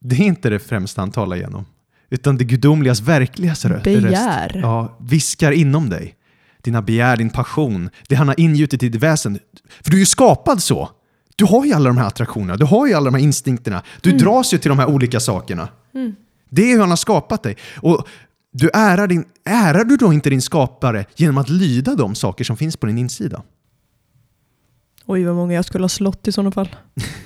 [0.00, 1.64] det är inte det främsta han talar igenom.
[2.10, 3.84] Utan det gudomligas verkligas rö- röst.
[3.84, 4.60] Begär.
[4.62, 6.14] Ja, viskar inom dig.
[6.62, 9.38] Dina begär, din passion, det han har ingjutit i ditt väsen.
[9.82, 10.90] För du är ju skapad så.
[11.38, 13.82] Du har ju alla de här attraktionerna, du har ju alla de här instinkterna.
[14.00, 15.68] Du dras ju till de här olika sakerna.
[16.50, 17.56] Det är hur han har skapat dig.
[17.76, 18.08] Och
[18.52, 22.56] du ärar, din, ärar du då inte din skapare genom att lyda de saker som
[22.56, 23.42] finns på din insida?
[25.06, 26.76] Oj, vad många jag skulle ha slått i sådana fall.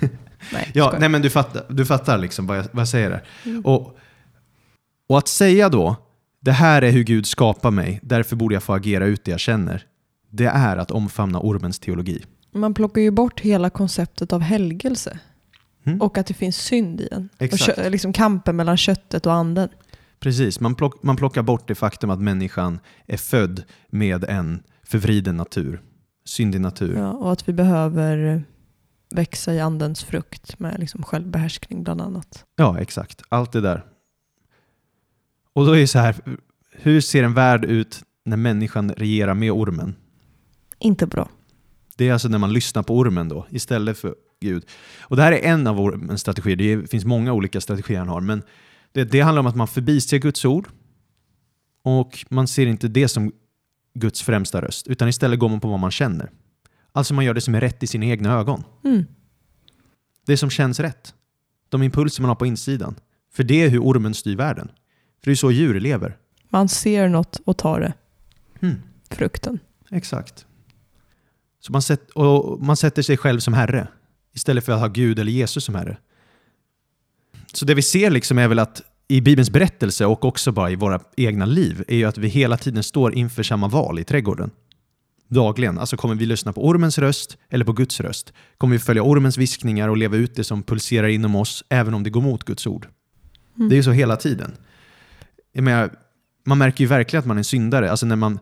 [0.52, 3.22] nej, Ja, nej men du fattar, du fattar liksom vad jag, vad jag säger där.
[3.64, 3.98] Och,
[5.08, 5.96] och att säga då,
[6.40, 9.40] det här är hur Gud skapar mig, därför borde jag få agera ut det jag
[9.40, 9.86] känner.
[10.30, 12.24] Det är att omfamna ormens teologi.
[12.52, 15.18] Man plockar ju bort hela konceptet av helgelse.
[15.84, 16.00] Mm.
[16.00, 17.28] Och att det finns synd i den.
[17.38, 17.78] Exakt.
[17.78, 19.68] Och liksom kampen mellan köttet och anden.
[20.20, 25.36] Precis, man, plock, man plockar bort det faktum att människan är född med en förvriden
[25.36, 25.82] natur,
[26.24, 26.96] syndig natur.
[26.96, 28.44] Ja, och att vi behöver
[29.10, 32.44] växa i andens frukt med liksom självbehärskning bland annat.
[32.56, 33.22] Ja, exakt.
[33.28, 33.84] Allt det där.
[35.52, 36.16] Och då är det så här,
[36.72, 39.94] hur ser en värld ut när människan regerar med ormen?
[40.78, 41.28] Inte bra.
[41.96, 44.64] Det är alltså när man lyssnar på ormen då, istället för Gud.
[45.00, 46.76] Och det här är en av ormens strategier.
[46.76, 48.42] Det finns många olika strategier han har, men
[48.92, 50.68] det, det handlar om att man förbiser Guds ord
[51.82, 53.32] och man ser inte det som
[53.94, 56.30] Guds främsta röst, utan istället går man på vad man känner.
[56.92, 58.64] Alltså man gör det som är rätt i sina egna ögon.
[58.84, 59.04] Mm.
[60.26, 61.14] Det som känns rätt.
[61.68, 62.94] De impulser man har på insidan.
[63.32, 64.68] För det är hur ormen styr världen.
[65.22, 66.16] För det är så djur lever.
[66.48, 67.94] Man ser något och tar det.
[68.60, 68.82] Mm.
[69.10, 69.58] Frukten.
[69.90, 70.46] Exakt.
[71.66, 73.88] Så man, sätt, och man sätter sig själv som herre
[74.34, 75.96] istället för att ha Gud eller Jesus som herre.
[77.52, 80.76] Så det vi ser liksom är väl att i Bibelns berättelse och också bara i
[80.76, 84.50] våra egna liv är ju att vi hela tiden står inför samma val i trädgården.
[85.28, 85.78] Dagligen.
[85.78, 88.32] Alltså kommer vi lyssna på ormens röst eller på Guds röst?
[88.58, 92.02] Kommer vi följa ormens viskningar och leva ut det som pulserar inom oss även om
[92.02, 92.88] det går mot Guds ord?
[93.56, 93.68] Mm.
[93.68, 94.52] Det är ju så hela tiden.
[95.52, 95.90] Jag menar,
[96.44, 97.90] man märker ju verkligen att man är en syndare.
[97.90, 98.38] Alltså när man,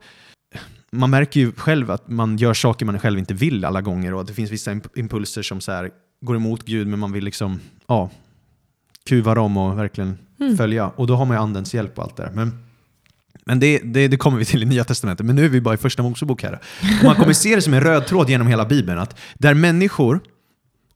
[0.93, 4.20] man märker ju själv att man gör saker man själv inte vill alla gånger och
[4.20, 5.91] att det finns vissa imp- impulser som så här
[6.22, 8.11] går emot Gud men man vill liksom ja,
[9.09, 10.57] kuva dem och verkligen Mm.
[10.57, 10.88] följa.
[10.88, 12.30] Och då har man ju andens hjälp och allt det där.
[12.32, 12.64] Men,
[13.47, 15.26] men det, det, det kommer vi till i Nya Testamentet.
[15.26, 16.53] Men nu är vi bara i Första Mosebok här.
[16.99, 18.99] Och man kommer se det som en röd tråd genom hela Bibeln.
[18.99, 20.20] Att där människor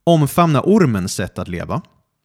[0.03, 1.81] omfamnar ormens sätt att leva,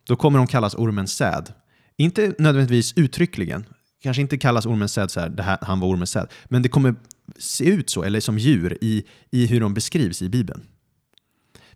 [0.06, 1.52] då kommer de kallas ormens säd.
[1.96, 3.64] Inte nödvändigtvis uttryckligen.
[4.02, 6.26] Kanske inte kallas ormens säd så här, det här, han var ormens säd.
[6.44, 6.94] Men det kommer
[7.39, 10.62] se ut så, eller som djur, i, i hur de beskrivs i Bibeln.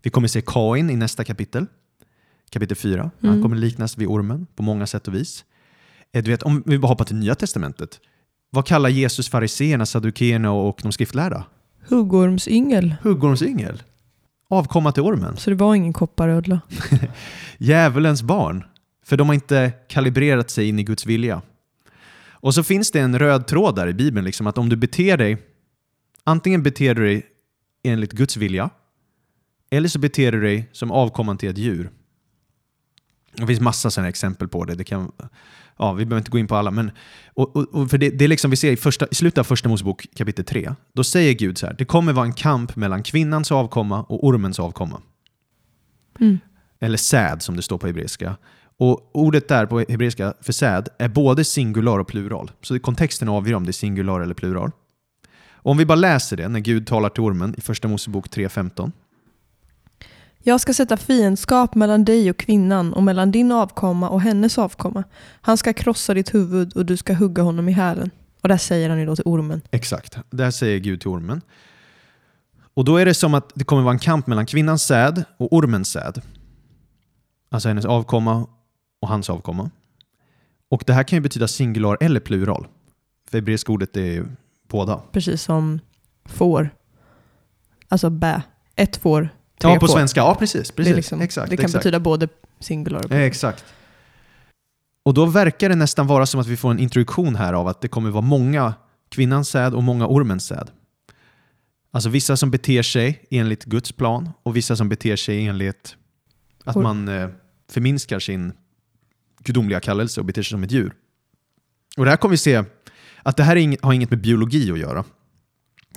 [0.03, 1.65] Vi kommer se Kain i nästa kapitel,
[2.49, 3.11] kapitel 4.
[3.21, 3.41] Han Mm.
[3.41, 5.45] kommer liknas vid ormen på många sätt och vis.
[6.13, 7.99] Eh, Du vet, om vi bara hoppar till Nya Testamentet.
[8.49, 11.45] Vad kallar Jesus fariseerna, saddukeerna och de skriftlärda?
[11.87, 12.95] Huggormsyngel.
[13.01, 13.83] Huggormsyngel.
[14.49, 15.37] Avkomma till ormen.
[15.37, 16.61] Så det var ingen kopparödla.
[17.57, 18.63] Djävulens barn.
[19.05, 21.41] För de har inte kalibrerat sig in i Guds vilja.
[22.45, 25.17] Och så finns det en röd tråd där i Bibeln, liksom, att om du beter
[25.17, 25.37] dig,
[26.23, 27.25] antingen beter du dig
[27.83, 28.69] enligt Guds vilja,
[29.69, 31.89] eller så beter du dig som avkomman till ett djur.
[33.33, 34.75] Det finns massa sådana exempel på det.
[34.75, 35.11] det kan,
[35.77, 36.71] ja, vi behöver inte gå in på alla.
[36.71, 36.91] Men,
[37.33, 39.43] och, och, och för det, det är liksom vi ser i, första, i slutet av
[39.43, 40.75] första Mosebok kapitel 3.
[40.93, 44.59] Då säger Gud så här, det kommer vara en kamp mellan kvinnans avkomma och ormens
[44.59, 45.01] avkomma.
[46.19, 46.39] Mm.
[46.79, 48.35] Eller säd som det står på hebreiska.
[48.77, 52.51] Och ordet där på hebreiska för säd är både singular och plural.
[52.61, 54.71] Så kontexten avgör om det är singular eller plural.
[55.65, 58.91] Och om vi bara läser det när Gud talar till ormen i första Mosebok 3.15.
[60.47, 65.03] Jag ska sätta fiendskap mellan dig och kvinnan och mellan din avkomma och hennes avkomma.
[65.41, 68.11] Han ska krossa ditt huvud och du ska hugga honom i hälen.
[68.41, 69.61] Och där säger han ju då till ormen.
[69.71, 71.41] Exakt, där säger Gud till ormen.
[72.73, 75.53] Och då är det som att det kommer vara en kamp mellan kvinnans säd och
[75.53, 76.21] ormens säd.
[77.49, 78.47] Alltså hennes avkomma
[79.01, 79.69] och hans avkomma.
[80.69, 82.67] Och det här kan ju betyda singular eller plural.
[83.29, 84.25] För hebreiska ordet är ju
[84.67, 85.01] båda.
[85.11, 85.79] Precis som
[86.25, 86.69] får.
[87.87, 88.41] Alltså bä.
[88.75, 89.29] Ett får,
[89.59, 89.93] tre Ja, på får.
[89.93, 90.19] svenska.
[90.19, 90.67] Ja, precis.
[90.69, 90.91] Det, precis.
[90.91, 91.83] är liksom, exakt, det kan exakt.
[91.83, 92.27] betyda både
[92.59, 93.65] singular och Eh, Exakt.
[95.03, 97.81] Och då verkar det nästan vara som att vi får en introduktion här av att
[97.81, 98.73] det kommer vara många
[99.09, 100.69] kvinnans säd och många ormens säd.
[101.91, 105.95] Alltså vissa som beter sig enligt Guds plan och vissa som beter sig enligt
[106.63, 107.29] att man eh,
[107.71, 108.53] förminskar sin
[109.45, 110.93] gudomliga kallelse och beter sig som ett djur.
[111.97, 112.63] Och det här kommer vi se
[113.23, 115.03] att det här har inget med biologi att göra.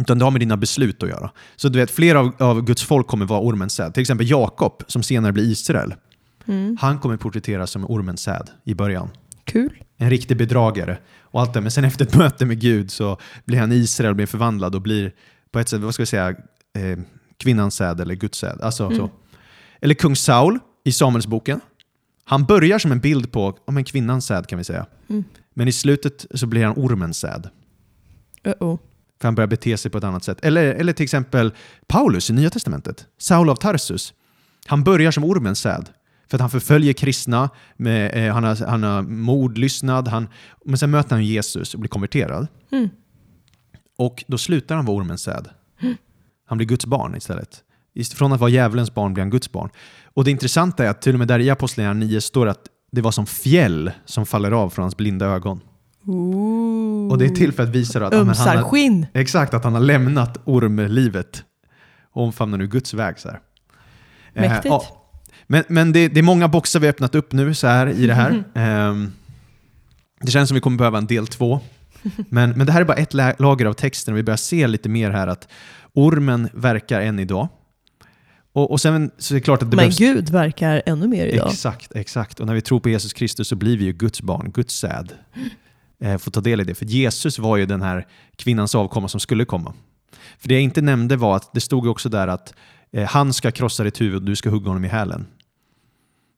[0.00, 1.30] Utan det har med dina beslut att göra.
[1.56, 3.94] Så du vet, flera av, av Guds folk kommer vara ormens säd.
[3.94, 5.94] Till exempel Jakob, som senare blir Israel.
[6.46, 6.76] Mm.
[6.80, 9.10] Han kommer porträtteras som ormens säd i början.
[9.44, 9.82] Kul.
[9.96, 10.98] En riktig bedragare.
[11.20, 11.60] Och allt det.
[11.60, 15.12] Men sen efter ett möte med Gud så blir han Israel, blir förvandlad och blir
[15.50, 16.98] på ett sätt, vad ska vi säga, eh,
[17.36, 18.60] kvinnans säd eller Guds säd.
[18.60, 18.98] Alltså, Mm.
[18.98, 19.10] så.
[19.80, 21.60] Eller kung Saul i Samuelsboken.
[22.28, 24.86] Han börjar som en bild på om en kvinnans säd kan vi säga.
[25.08, 25.24] Mm.
[25.54, 27.48] Men i slutet så blir han ormens säd.
[28.44, 28.78] Uh-oh.
[29.20, 30.38] För han börjar bete sig på ett annat sätt.
[30.42, 31.52] Eller, eller till exempel
[31.86, 33.06] Paulus i Nya Testamentet.
[33.18, 34.14] Saul av Tarsus.
[34.66, 35.88] Han börjar som ormens säd.
[36.30, 40.28] För att han förföljer kristna, med, eh, han, har, han har mordlyssnad, han,
[40.64, 42.46] men sen möter han Jesus och blir konverterad.
[42.72, 42.88] Mm.
[43.96, 45.48] Och då slutar han vara ormens säd.
[46.46, 47.64] Han blir Guds barn istället.
[47.94, 49.70] Ist- Från att vara djävulens barn blir han Guds barn.
[50.14, 52.60] Och det intressanta är att till och med där i Apostlagärningarna 9 står att
[52.92, 55.60] det var som fjäll som faller av från hans blinda ögon.
[56.06, 57.12] Ooh.
[57.12, 58.34] Och det är till för att visa att han har.
[59.14, 61.44] Exakt, att han har lämnat ormlivet
[62.12, 63.18] och omfamnar nu Guds väg.
[63.18, 63.40] Så här.
[64.34, 64.64] Eh, Mäktigt.
[64.64, 64.84] ja.
[65.46, 68.06] Men, men det, det är många boxar vi har öppnat upp nu så här, i
[68.06, 68.44] det här.
[68.54, 69.12] Ehm,
[70.20, 71.60] det känns som vi kommer behöva en del två.
[72.28, 74.88] Men, men det här är bara ett lager av texten och vi börjar se lite
[74.88, 75.48] mer här att
[75.92, 77.48] ormen verkar än idag.
[78.58, 79.98] Och, och sen så är det klart att det Men behövs...
[79.98, 81.50] Gud verkar ännu mer idag.
[81.50, 82.40] Exakt, exakt.
[82.40, 85.12] Och när vi tror på Jesus Kristus så blir vi ju Guds barn, Guds säd.
[86.00, 86.74] Eh, får ta del i det.
[86.74, 88.06] För Jesus var ju den här
[88.36, 89.74] kvinnans avkomma som skulle komma.
[90.38, 92.54] För det jag inte nämnde var att det stod också där att
[92.92, 95.26] eh, han ska krossa ditt huvud och du ska hugga honom i hälen.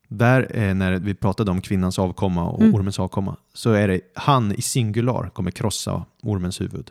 [0.08, 2.74] Där, eh, när vi pratade om kvinnans avkomma och Mm.
[2.74, 6.90] ormens avkomma, så är det han i singular kommer krossa ormens huvud.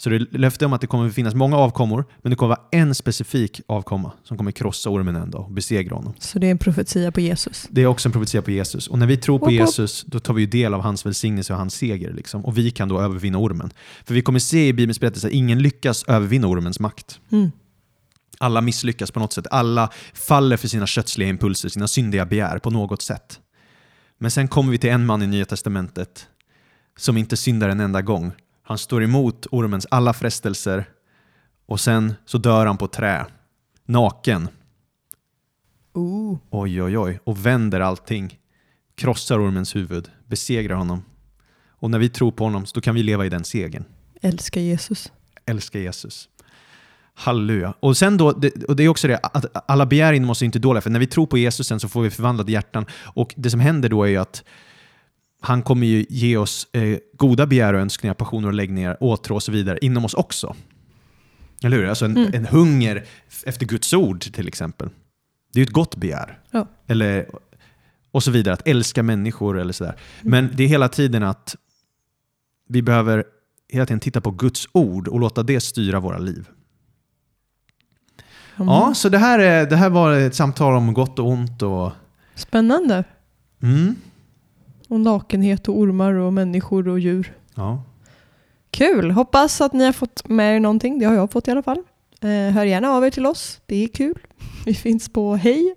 [0.00, 2.66] Så det är löfte om att det kommer finnas många avkommor, men det kommer vara
[2.70, 6.14] en specifik avkomma som kommer krossa ormen en dag och besegra honom.
[6.18, 7.66] Så det är en profetia på Jesus.
[7.70, 8.88] Det är också en profetia på Jesus.
[8.88, 9.52] Och när vi tror på hopp.
[9.52, 12.12] Jesus, då tar vi ju del av hans välsignelse och hans seger.
[12.12, 12.44] Liksom.
[12.44, 13.70] Och vi kan då övervinna ormen.
[14.04, 17.20] För vi kommer se i Bibelns berättelse att ingen lyckas övervinna ormens makt.
[17.32, 17.50] Mm.
[18.38, 19.46] Alla misslyckas på något sätt.
[19.50, 23.40] Alla faller för sina kötsliga impulser, sina syndiga begär på något sätt.
[24.18, 26.26] Men sen kommer vi till en man i Nya Testamentet
[26.96, 28.32] som inte syndar en enda gång.
[28.68, 30.84] Han står emot ormens alla frestelser
[31.66, 33.26] och sen så dör han på trä,
[33.86, 34.48] naken.
[35.92, 36.38] Ooh.
[36.50, 37.20] Oj, oj, oj.
[37.24, 38.38] Och vänder allting.
[38.94, 40.10] Krossar ormens huvud.
[40.26, 41.04] Besegrar honom.
[41.68, 43.84] Och när vi tror på honom så kan vi leva i den segern.
[44.22, 45.12] Älskar Jesus.
[45.46, 46.28] Älska Jesus.
[47.14, 47.74] Halleluja.
[47.80, 50.46] Och sen då, det, och det är också det, att alla begär inom oss är
[50.46, 52.86] inte dåliga, för när vi tror på Jesus sen så får vi förvandlade hjärtan.
[53.04, 54.44] Och det som händer då är ju att
[55.48, 59.42] han kommer ju ge oss eh, goda begär och önskningar, passioner och läggningar, åtrå och
[59.42, 60.56] så vidare inom oss också.
[61.62, 61.86] Eller hur?
[61.86, 62.34] Alltså en, Mm.
[62.34, 63.04] en hunger
[63.44, 64.88] efter Guds ord till exempel.
[65.52, 66.38] Det är ju ett gott begär.
[66.50, 66.66] Ja.
[66.86, 67.28] Eller,
[68.10, 69.96] och så vidare, att älska människor eller sådär.
[70.22, 71.56] Men det är hela tiden att
[72.68, 73.24] vi behöver
[73.68, 76.48] hela tiden titta på Guds ord och låta det styra våra liv.
[78.56, 78.68] Mm.
[78.68, 81.62] Ja, så det här, är, det här var ett samtal om gott och ont.
[81.62, 81.92] Och,
[82.34, 83.04] Spännande.
[83.62, 83.94] mm,
[84.88, 87.34] Och nakenhet och ormar och människor och djur.
[87.54, 87.82] ja.
[88.70, 89.10] Kul!
[89.10, 90.98] Hoppas att ni har fått med er någonting.
[90.98, 91.82] Det har jag fått i alla fall.
[92.20, 93.60] Eh, hör gärna av er till oss.
[93.66, 94.18] Det är kul.
[94.66, 95.74] Vi finns på hej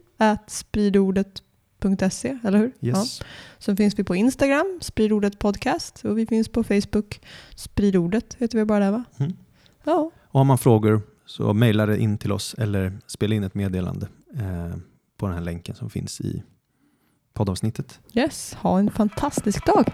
[0.48, 2.72] spridordet.se, eller hur?
[2.80, 2.98] Ja.
[3.00, 3.22] Yes.
[3.60, 6.06] Sen finns vi på Instagram, spridordet podcast.
[6.06, 7.22] Och vi finns på Facebook,
[7.56, 9.04] spridordet heter vi bara där va?
[9.20, 9.34] Mm.
[9.84, 13.54] Ja, Och har man frågor så mejla det in till oss eller spela in ett
[13.56, 14.78] meddelande eh,
[15.18, 16.44] på den här länken som finns i
[17.34, 18.00] poddavsnittet.
[18.18, 19.86] Yes, ha en fantastisk dag.